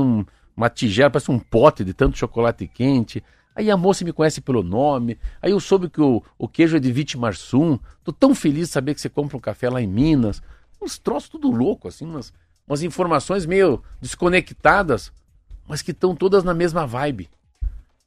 [0.57, 3.23] numa tigela, parece um pote de tanto chocolate quente,
[3.55, 6.79] aí a moça me conhece pelo nome, aí eu soube que o, o queijo é
[6.79, 10.41] de Vitimarsum, tô tão feliz de saber que você compra um café lá em Minas,
[10.81, 12.33] uns troços tudo louco, assim, umas,
[12.67, 15.13] umas informações meio desconectadas,
[15.67, 17.29] mas que estão todas na mesma vibe.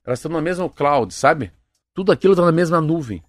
[0.05, 1.53] Elas estão na mesma cloud, sabe?
[1.95, 3.23] Tudo aquilo está na mesma nuvem.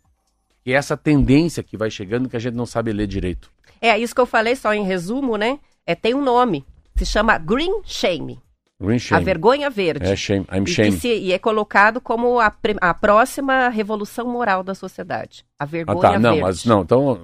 [0.65, 3.51] E é essa tendência que vai chegando que a gente não sabe ler direito.
[3.81, 5.59] É, isso que eu falei só em resumo, né?
[5.85, 6.65] É, tem um nome.
[6.95, 8.39] Se chama Green Shame.
[8.81, 9.23] Green A shame.
[9.23, 10.05] vergonha verde.
[10.09, 10.45] É shame.
[10.51, 10.91] I'm E, shame.
[10.93, 12.51] se- e é colocado como a,
[12.81, 15.45] a próxima revolução moral da sociedade.
[15.59, 16.19] A Ah, vergonha tá.
[16.19, 16.41] Não, verde.
[16.41, 16.81] mas não.
[16.81, 17.19] Então,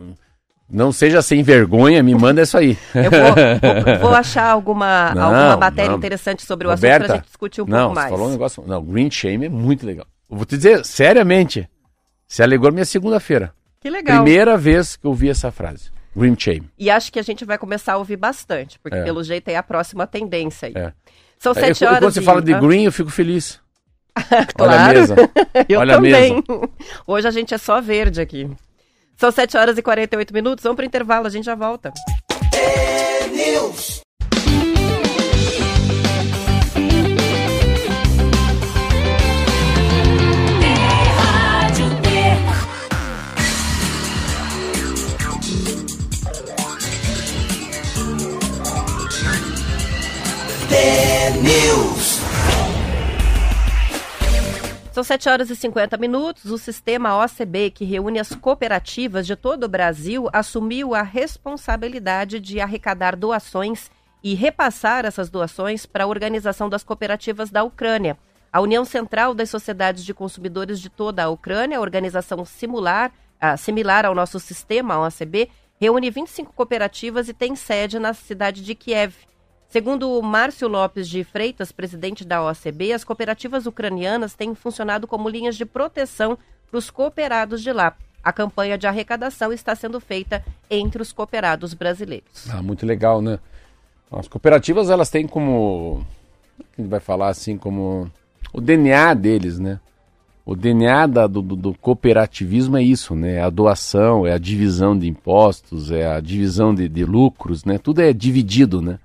[0.69, 2.77] não seja sem vergonha, me manda isso aí.
[2.93, 5.97] Eu vou, vou- vou achar alguma, Não, alguma matéria não.
[5.97, 8.09] interessante sobre o assunto Roberta, pra gente discutir um não, pouco mais.
[8.11, 8.63] falou um negócio.
[8.67, 10.05] Não, green shame é muito legal.
[10.29, 11.67] Eu vou te dizer, seriamente,
[12.27, 13.51] você alegou minha segunda-feira.
[13.79, 14.21] Que legal.
[14.23, 15.89] Primeira vez que eu vi essa frase.
[16.15, 16.69] Green shame.
[16.77, 19.03] E acho que a gente vai começar a ouvir bastante, porque É.
[19.03, 20.73] pelo jeito é a próxima tendência aí.
[20.75, 20.91] É.
[21.39, 21.99] São sete eu, horas.
[21.99, 23.59] Quando você fala de green, eu fico feliz.
[24.55, 24.55] claro.
[24.59, 25.15] Olha a mesa.
[25.69, 26.13] eu Olha também.
[26.13, 26.69] A mesa.
[27.05, 28.49] Hoje a gente é só verde aqui.
[29.15, 30.63] São 7 horas e 48 minutos.
[30.63, 31.93] Vamos para o intervalo, a gente já volta.
[50.69, 51.06] Yeah.
[51.35, 52.19] News.
[54.93, 56.45] São 7 horas e 50 minutos.
[56.45, 62.61] O sistema OCB, que reúne as cooperativas de todo o Brasil, assumiu a responsabilidade de
[62.61, 63.91] arrecadar doações
[64.23, 68.17] e repassar essas doações para a Organização das Cooperativas da Ucrânia.
[68.51, 74.05] A União Central das Sociedades de Consumidores de toda a Ucrânia, organização similar, ah, similar
[74.05, 75.49] ao nosso sistema OCB,
[75.79, 79.13] reúne 25 cooperativas e tem sede na cidade de Kiev.
[79.69, 85.55] Segundo Márcio Lopes de Freitas, presidente da OCB, as cooperativas ucranianas têm funcionado como linhas
[85.57, 86.37] de proteção
[86.69, 87.93] para os cooperados de lá.
[88.23, 92.49] A campanha de arrecadação está sendo feita entre os cooperados brasileiros.
[92.49, 93.39] Ah, muito legal, né?
[94.11, 96.05] As cooperativas, elas têm como.
[96.77, 98.09] A gente vai falar assim, como.
[98.53, 99.79] O DNA deles, né?
[100.45, 103.35] O DNA da- do, do- do cooperativismo é isso, né?
[103.35, 107.77] É a doação, é a divisão de impostos, é a divisão de, de lucros, né?
[107.77, 108.97] Tudo é dividido, né?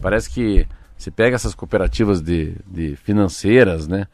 [0.00, 0.66] Parece que
[0.96, 4.06] você pega essas cooperativas de, de financeiras, né?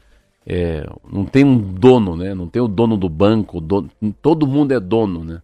[0.45, 2.35] É, não tem um dono, né?
[2.35, 5.41] Não tem o dono do banco, dono- todo mundo é dono, né?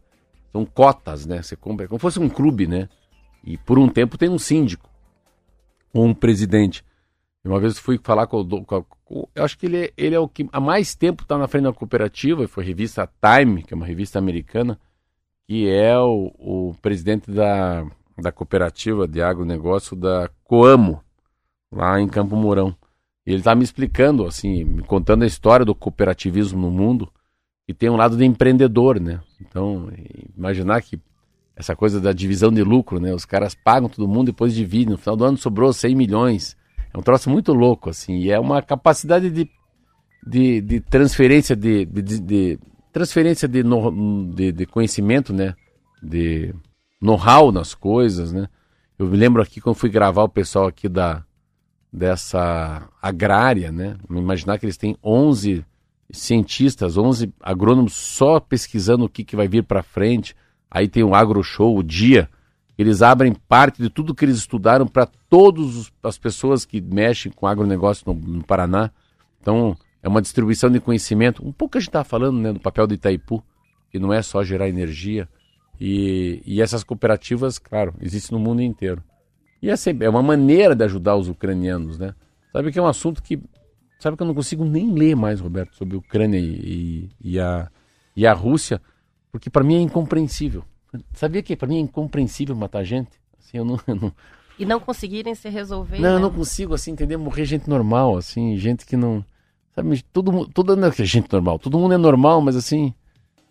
[0.52, 1.42] São cotas, né?
[1.42, 2.88] Você compra, é como se fosse um clube, né?
[3.44, 4.88] E por um tempo tem um síndico
[5.92, 6.84] ou um presidente.
[7.44, 8.64] Uma vez fui falar com o.
[8.64, 11.22] com a- com- eu acho que ele é, ele é o que há mais tempo
[11.22, 14.78] está na frente da cooperativa, foi a revista Time, que é uma revista americana,
[15.46, 17.86] que é o, o presidente da,
[18.20, 21.00] da cooperativa de agronegócio da Coamo,
[21.70, 22.74] lá em Campo Mourão.
[23.26, 27.10] E ele está me explicando, assim, me contando a história do cooperativismo no mundo,
[27.68, 29.20] e tem um lado de empreendedor, né?
[29.40, 29.90] Então,
[30.36, 30.98] imaginar que
[31.54, 33.12] essa coisa da divisão de lucro, né?
[33.12, 34.92] Os caras pagam todo mundo, depois dividem.
[34.92, 36.56] No final do ano sobrou 100 milhões.
[36.94, 38.16] É um troço muito louco, assim.
[38.16, 39.50] E é uma capacidade de,
[40.26, 42.58] de, de transferência de, de, de- de-
[42.90, 45.54] transferência de, no- de, de conhecimento, né?
[46.02, 46.54] De
[47.00, 48.48] know-how nas coisas, né?
[48.98, 51.24] Eu me lembro aqui quando fui gravar o pessoal aqui da
[51.90, 53.96] dessa agrária, né?
[54.10, 55.64] Imaginar que eles têm 11
[56.10, 60.36] cientistas, 11 agrônomos só pesquisando o que, que vai vir para frente.
[60.70, 62.28] Aí tem o Agro Show, o dia.
[62.76, 67.46] Eles abrem parte de tudo que eles estudaram para todas as pessoas que mexem com
[67.46, 68.90] agronegócio no, no Paraná.
[69.40, 71.46] Então, é uma distribuição de conhecimento.
[71.46, 73.42] Um pouco a gente está falando né, do papel do Itaipu,
[73.90, 75.28] que não é só gerar energia.
[75.80, 79.02] E, e essas cooperativas, claro, existem no mundo inteiro.
[79.62, 82.14] E essa é uma maneira de ajudar os ucranianos, né?
[82.52, 83.40] Sabe que é um assunto que.
[83.98, 87.40] Sabe que eu não consigo nem ler mais, Roberto, sobre a Ucrânia e, e, e
[87.40, 87.68] a,
[88.14, 88.80] e a Rússia,
[89.32, 90.64] porque para mim é incompreensível.
[91.12, 93.10] Sabia que para mim é incompreensível matar gente?
[93.38, 94.12] Assim, eu não, eu não,
[94.58, 95.98] E não conseguirem se resolver.
[95.98, 96.20] não, eu né?
[96.22, 99.24] não consigo assim entender morrer gente normal, assim, gente que não,
[99.74, 102.94] sabe, todo mundo, toda não é é gente normal, todo mundo é normal, mas assim,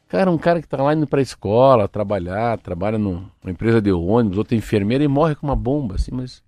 [0.07, 3.91] cara, um cara que tá lá indo pra escola, trabalhar, trabalha num- numa empresa de
[3.91, 6.39] ônibus, outra enfermeira e morre com uma bomba, assim, mas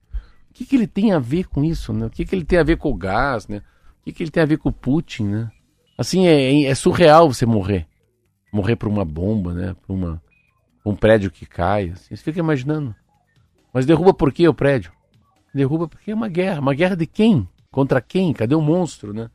[0.50, 2.06] o que que ele tem a ver com isso, né?
[2.06, 3.58] O que que ele tem a ver com o gás, né?
[4.02, 5.52] O que que ele tem a ver com o Putin, né?
[5.98, 7.86] Assim, é, é surreal você morrer,
[8.52, 9.76] morrer por uma bomba, né?
[9.86, 10.22] Por uma,
[10.86, 12.96] um prédio que cai, assim, você fica imaginando.
[13.74, 14.92] Mas derruba por quê o prédio?
[15.54, 16.60] Derruba porque é uma guerra.
[16.60, 17.48] Uma guerra de quem?
[17.72, 18.34] Contra quem?
[18.34, 19.30] Cadê o monstro, né?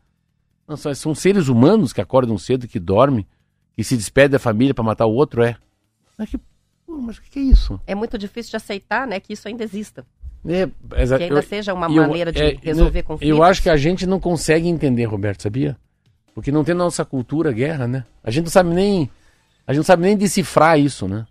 [0.67, 3.27] Não, são, são seres humanos que acordam cedo, que dormem,
[3.77, 5.57] que se despedem da família para matar o outro, é.
[6.17, 6.39] Mas, que,
[6.87, 7.81] pô, mas que, que é isso?
[7.87, 10.07] É muito difícil de aceitar, né, que isso ainda exista.
[10.47, 13.37] É, Que ainda eu- seja uma eu- maneira de é, resolver eu, conflitos.
[13.37, 15.77] Eu acho que a gente não consegue entender, Roberto, sabia?
[16.35, 18.05] Porque não tem na nossa cultura guerra, né?
[18.23, 19.09] A gente não sabe nem.
[19.67, 21.27] A gente não sabe nem decifrar isso, né?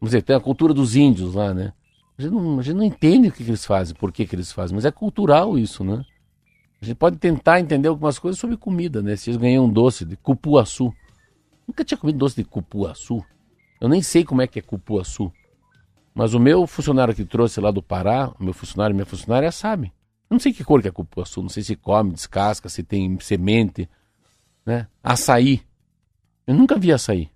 [0.00, 1.72] Vamos dizer, tem a cultura dos índios lá, né?
[2.16, 4.34] A gente não, a gente não entende o que, que eles fazem, por que, que
[4.34, 6.02] eles fazem, mas é cultural isso, né?
[6.80, 9.16] A gente pode tentar entender algumas coisas sobre comida, né?
[9.16, 10.94] Se eles ganham um doce de cupuaçu.
[11.66, 13.24] Nunca tinha comido doce de cupuaçu.
[13.80, 15.32] Eu nem sei como é que é cupuaçu.
[16.14, 19.50] Mas o meu funcionário que trouxe lá do Pará, o meu funcionário e minha funcionária
[19.52, 19.92] sabe.
[20.30, 23.18] Eu não sei que cor que é cupuaçu, não sei se come, descasca, se tem
[23.20, 23.88] semente,
[24.64, 24.86] né?
[25.02, 25.62] Açaí.
[26.46, 27.30] Eu nunca vi açaí.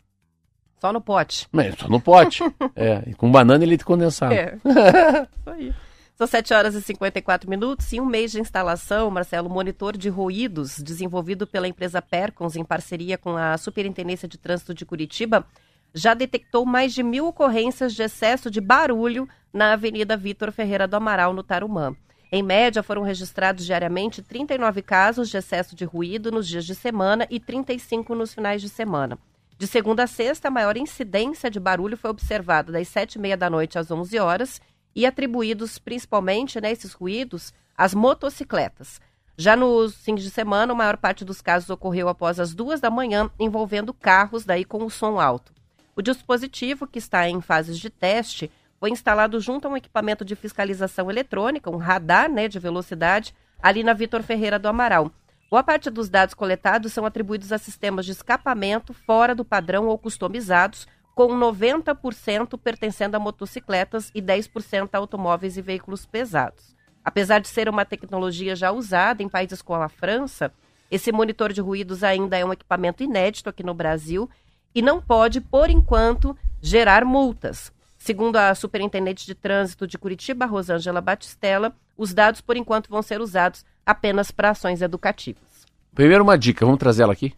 [0.80, 1.46] Só no pote.
[1.52, 2.42] Mas só no pote.
[2.74, 4.32] é, e com banana e leite condensado.
[4.32, 4.56] É.
[5.36, 5.74] Isso aí.
[6.20, 7.90] São 7 horas e 54 minutos.
[7.94, 12.62] Em um mês de instalação, Marcelo, o monitor de ruídos, desenvolvido pela empresa Percons em
[12.62, 15.46] parceria com a Superintendência de Trânsito de Curitiba,
[15.94, 20.94] já detectou mais de mil ocorrências de excesso de barulho na Avenida Vitor Ferreira do
[20.94, 21.96] Amaral, no Tarumã.
[22.30, 27.26] Em média, foram registrados diariamente 39 casos de excesso de ruído nos dias de semana
[27.30, 29.18] e 35 nos finais de semana.
[29.56, 33.38] De segunda a sexta, a maior incidência de barulho foi observada das sete e meia
[33.38, 34.60] da noite às 11 horas
[34.94, 39.00] e atribuídos principalmente, né, esses ruídos, às motocicletas.
[39.36, 42.90] Já nos fins de semana, a maior parte dos casos ocorreu após as duas da
[42.90, 45.52] manhã, envolvendo carros daí com o som alto.
[45.96, 50.36] O dispositivo, que está em fases de teste, foi instalado junto a um equipamento de
[50.36, 55.10] fiscalização eletrônica, um radar né, de velocidade, ali na Vitor Ferreira do Amaral.
[55.50, 59.98] Boa parte dos dados coletados são atribuídos a sistemas de escapamento fora do padrão ou
[59.98, 66.74] customizados, com 90% pertencendo a motocicletas e 10% a automóveis e veículos pesados.
[67.04, 70.52] Apesar de ser uma tecnologia já usada em países como a França,
[70.90, 74.28] esse monitor de ruídos ainda é um equipamento inédito aqui no Brasil
[74.74, 77.72] e não pode, por enquanto, gerar multas.
[77.96, 83.20] Segundo a superintendente de trânsito de Curitiba, Rosângela Batistella, os dados, por enquanto, vão ser
[83.20, 85.66] usados apenas para ações educativas.
[85.94, 87.34] Primeiro uma dica, vamos trazer ela aqui?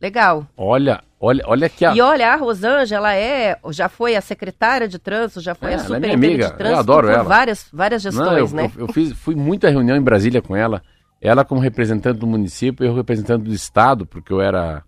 [0.00, 0.46] Legal.
[0.56, 1.94] Olha, olha, olha aqui a...
[1.94, 5.78] E olha, a Rosângela é, já foi a secretária de trânsito, já foi É, a
[5.78, 7.24] ela é minha superintendente amiga, de eu trânsito adoro por ela.
[7.24, 8.70] várias, várias Não, gestões, eu, né?
[8.76, 10.82] eu, eu fiz, fui muita reunião em Brasília com ela.
[11.20, 14.82] Ela como representante do município, eu representante do estado, porque eu era,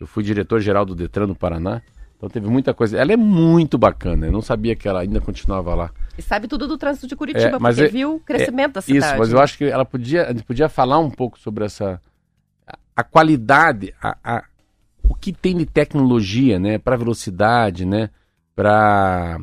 [0.00, 1.80] eu fui diretor geral do Detran do Paraná.
[2.16, 2.98] Então teve muita coisa.
[2.98, 4.26] Ela é muito bacana.
[4.26, 5.90] Eu não sabia que ela ainda continuava lá.
[6.18, 8.80] E sabe tudo do trânsito de Curitiba, É, mas porque é- viu o crescimento da
[8.80, 9.18] Isso, cidade.
[9.18, 12.00] mas eu acho que ela podia, a gente podia falar um pouco sobre essa
[12.66, 14.44] a, a qualidade, a, a-
[15.08, 18.10] o que tem de tecnologia, né, para velocidade, né,
[18.54, 19.38] para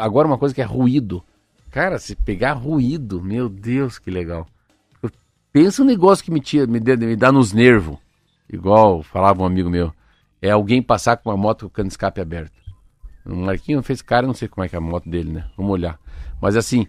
[0.00, 1.22] agora uma coisa que é ruído.
[1.70, 4.46] Cara, se pegar ruído, meu Deus, que legal.
[5.52, 7.98] Pensa um negócio que me, tira, me, me dá nos nervos,
[8.52, 9.92] igual falava um amigo meu,
[10.40, 12.58] é alguém passar com uma moto com o cano de escape aberto.
[13.26, 15.44] O Marquinho fez cara, não sei como é que é a moto dele, né?
[15.56, 15.98] Vamos olhar.
[16.40, 16.86] Mas assim,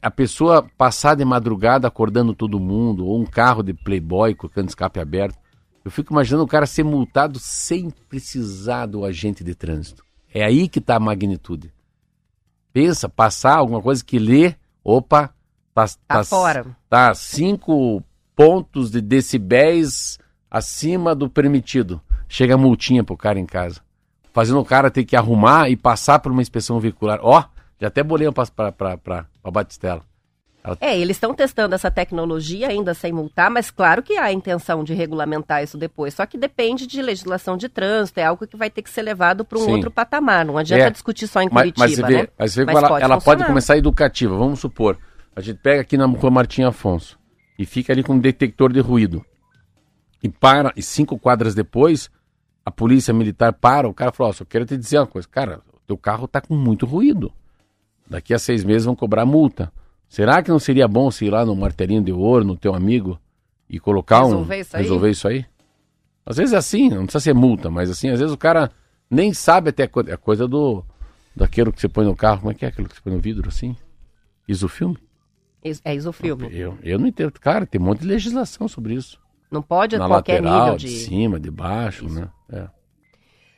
[0.00, 4.50] a pessoa passar de madrugada acordando todo mundo, ou um carro de playboy com o
[4.50, 5.38] cano de escape aberto,
[5.84, 10.02] eu fico imaginando o cara ser multado sem precisar do agente de trânsito.
[10.32, 11.72] É aí que está a magnitude.
[12.72, 15.32] Pensa, passar alguma coisa que lê, opa,
[15.74, 16.76] tá, Tá fora.
[16.88, 18.02] Tá 5
[18.34, 20.18] pontos de decibéis
[20.50, 22.00] acima do permitido.
[22.28, 23.80] Chega a multinha pro cara em casa.
[24.32, 27.20] Fazendo o cara ter que arrumar e passar por uma inspeção veicular.
[27.22, 27.44] Ó,
[27.78, 30.02] já até bolei pra, pra Batistela.
[30.80, 34.82] É, eles estão testando essa tecnologia ainda sem multar, mas claro que há a intenção
[34.82, 36.14] de regulamentar isso depois.
[36.14, 39.44] Só que depende de legislação de trânsito, é algo que vai ter que ser levado
[39.44, 39.72] para um Sim.
[39.72, 40.44] outro patamar.
[40.44, 40.90] Não adianta É.
[40.90, 42.28] discutir só em Mas, Curitiba, mas você vê, né?
[42.38, 44.36] mas vê Mas como ela, pode ela pode começar educativa.
[44.36, 44.98] Vamos supor,
[45.36, 47.18] a gente pega aqui na rua Martim Afonso
[47.58, 49.22] e fica ali com um detector de ruído.
[50.22, 52.10] E para, e cinco quadras depois,
[52.64, 55.60] a polícia militar para, o cara falou, ó, só quero te dizer uma coisa, cara,
[55.74, 57.30] o teu carro tá com muito ruído.
[58.08, 59.70] Daqui a seis meses vão cobrar multa.
[60.08, 63.18] Será que não seria bom se ir lá no martelinho de ouro, no teu amigo,
[63.68, 64.60] e colocar Resolver um.
[64.60, 64.82] isso aí?
[64.82, 65.46] Resolver isso aí?
[66.26, 68.70] Às vezes é assim, não precisa ser multa, mas assim, às vezes o cara
[69.10, 70.84] nem sabe até a coisa, é coisa do.
[71.34, 73.20] daquilo que você põe no carro, como é que é aquilo que você põe no
[73.20, 73.76] vidro assim?
[74.48, 74.96] Isofilme?
[75.62, 76.48] Is- É isso o filme.
[76.52, 77.32] Eu, eu não entendo.
[77.40, 79.18] Cara, tem um monte de legislação sobre isso.
[79.50, 80.90] Não pode Na qualquer lateral, nível de de.
[81.04, 82.28] cima, de baixo, né?
[82.50, 82.68] É.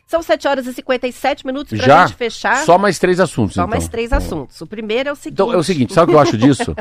[0.07, 2.07] São 7 horas e 57 minutos pra Já?
[2.07, 2.65] gente fechar.
[2.65, 3.71] Só mais três assuntos, Só então.
[3.71, 4.61] mais três assuntos.
[4.61, 5.35] O primeiro é o seguinte.
[5.35, 6.75] Então, é o seguinte, sabe o que eu acho disso?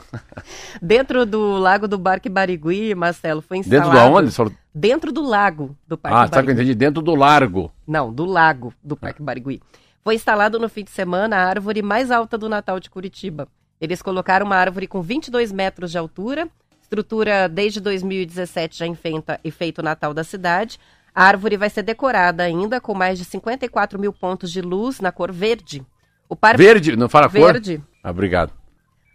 [0.80, 3.90] Dentro do Lago do Barque Barigui, Marcelo, foi instalado...
[3.90, 4.30] Dentro da onde?
[4.30, 6.62] Falou- Dentro do lago do Parque Ah, sabe o que eu Barigui.
[6.62, 6.74] entendi?
[6.74, 7.72] Dentro do largo.
[7.86, 9.60] Não, do lago do Parque Barigui.
[10.04, 13.46] Foi instalado no fim de semana a árvore mais alta do Natal de Curitiba.
[13.80, 16.48] Eles colocaram uma árvore com 22 metros de altura,
[16.82, 20.78] estrutura desde 2017 já enfeita, enfeita o Natal da cidade.
[21.14, 25.12] A árvore vai ser decorada ainda com mais de 54 mil pontos de luz na
[25.12, 25.84] cor verde.
[26.28, 27.52] O parque Verde, não fala cor?
[27.52, 28.52] verde Ah, obrigado.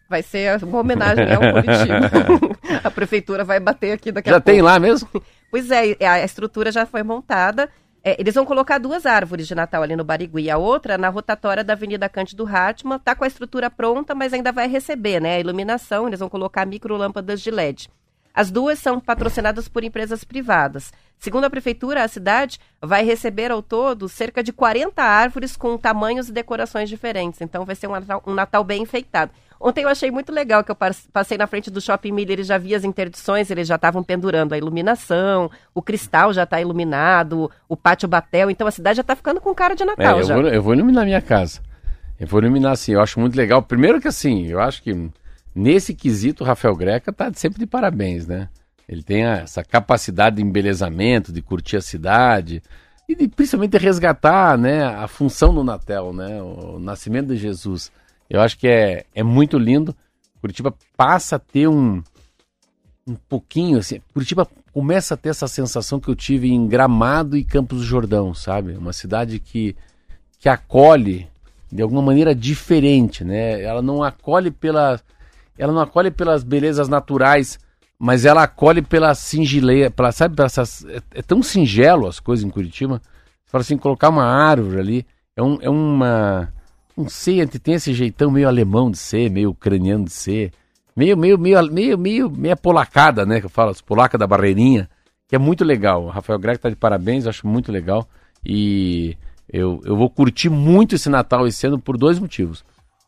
[0.07, 2.11] vai ser uma homenagem ao Curitiba.
[2.83, 4.65] a prefeitura vai bater aqui daqui Já a tem pouco.
[4.67, 5.09] lá mesmo?
[5.49, 7.67] Pois é, a estrutura já foi montada.
[8.03, 10.49] É, eles vão colocar duas árvores de Natal ali no Barigui.
[10.51, 12.99] A outra na rotatória da Avenida Cândido Ratman.
[12.99, 15.35] Tá com a estrutura pronta, mas ainda vai receber, né?
[15.35, 17.89] A iluminação, eles vão colocar microlâmpadas de LED.
[18.37, 20.93] As duas são patrocinadas por empresas privadas.
[21.17, 26.29] Segundo a prefeitura, a cidade vai receber ao todo cerca de 40 árvores com tamanhos
[26.29, 27.41] e decorações diferentes.
[27.41, 29.31] Então vai ser um Natal, um Natal bem enfeitado.
[29.59, 32.43] Ontem eu achei muito legal que eu pas- passei na frente do Shopping Miller e
[32.43, 37.49] já vi as interdições, eles já estavam pendurando a iluminação, o cristal já está iluminado,
[37.67, 40.23] o pátio batel, então a cidade já está ficando com cara de É, Natal eu
[40.23, 40.35] já.
[40.35, 41.59] vou, eu vou iluminar minha casa.
[42.19, 43.63] Eu vou iluminar assim, eu acho muito legal.
[43.63, 45.09] Primeiro que assim, eu acho que
[45.57, 48.49] nesse quesito Rafael Greca tá sempre de parabéns, né?
[48.87, 52.61] Ele tem essa capacidade de embelezamento, de curtir a cidade
[53.07, 57.91] e de, principalmente de resgatar, né, a função do Natal, né, o nascimento de Jesus.
[58.29, 59.95] Eu acho que é, é muito lindo.
[60.39, 62.01] Curitiba passa a ter um
[63.05, 67.43] um pouquinho assim, Curitiba começa a ter essa sensação que eu tive em Gramado e
[67.43, 68.73] Campos do Jordão, sabe?
[68.73, 69.75] Uma cidade que
[70.39, 71.27] que acolhe
[71.71, 73.61] de alguma maneira diferente, né?
[73.61, 74.99] Ela não acolhe pela
[75.57, 77.59] ela não acolhe pelas belezas naturais,
[77.99, 82.45] mas ela acolhe pela singeleza, pela, sabe, pela essas, é, é tão singelo as coisas
[82.45, 83.01] em Curitiba.
[83.45, 85.05] Você fala assim, colocar uma árvore ali
[85.35, 86.51] é, um, é uma
[86.97, 90.51] não sei, tem esse jeitão meio alemão de ser, meio ucraniano de ser,
[90.95, 93.39] meio, meio, meio, meio, meio, meio polacada, né?
[93.39, 94.89] Que eu falo, polaca da barreirinha,
[95.27, 96.05] que é muito legal.
[96.05, 98.09] O Rafael Greg tá de parabéns, eu acho muito legal.
[98.43, 99.15] E
[99.47, 102.65] eu, eu vou curtir muito esse Natal esse ano por dois motivos.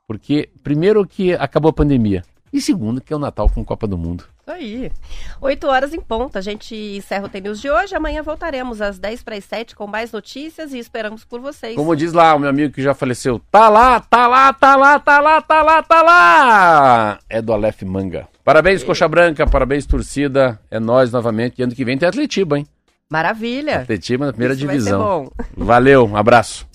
[0.08, 2.24] Porque, primeiro, que acabou a pandemia.
[2.52, 4.24] E segundo, que é o Natal com Copa do Mundo.
[4.42, 4.92] Isso aí.
[5.40, 6.38] 8 horas em ponto.
[6.38, 7.96] A gente encerra o TNews de hoje.
[7.96, 11.76] Amanhã voltaremos às 10 para as 7 com mais notícias e esperamos por vocês.
[11.76, 15.00] Como diz lá o meu amigo que já faleceu, tá lá, tá lá, tá lá,
[15.00, 17.20] tá lá, tá lá, tá lá.
[17.30, 18.28] É do Aleph Manga.
[18.44, 20.60] Parabéns, Coxa Branca, parabéns, torcida.
[20.72, 21.60] É nós novamente.
[21.60, 22.66] E ano que vem tem Atletiba, hein?
[23.12, 23.82] Maravilha.
[23.82, 25.02] Atletiba na primeira Isso vai ser divisão.
[25.02, 25.30] bom.
[25.56, 26.69] Valeu, um abraço.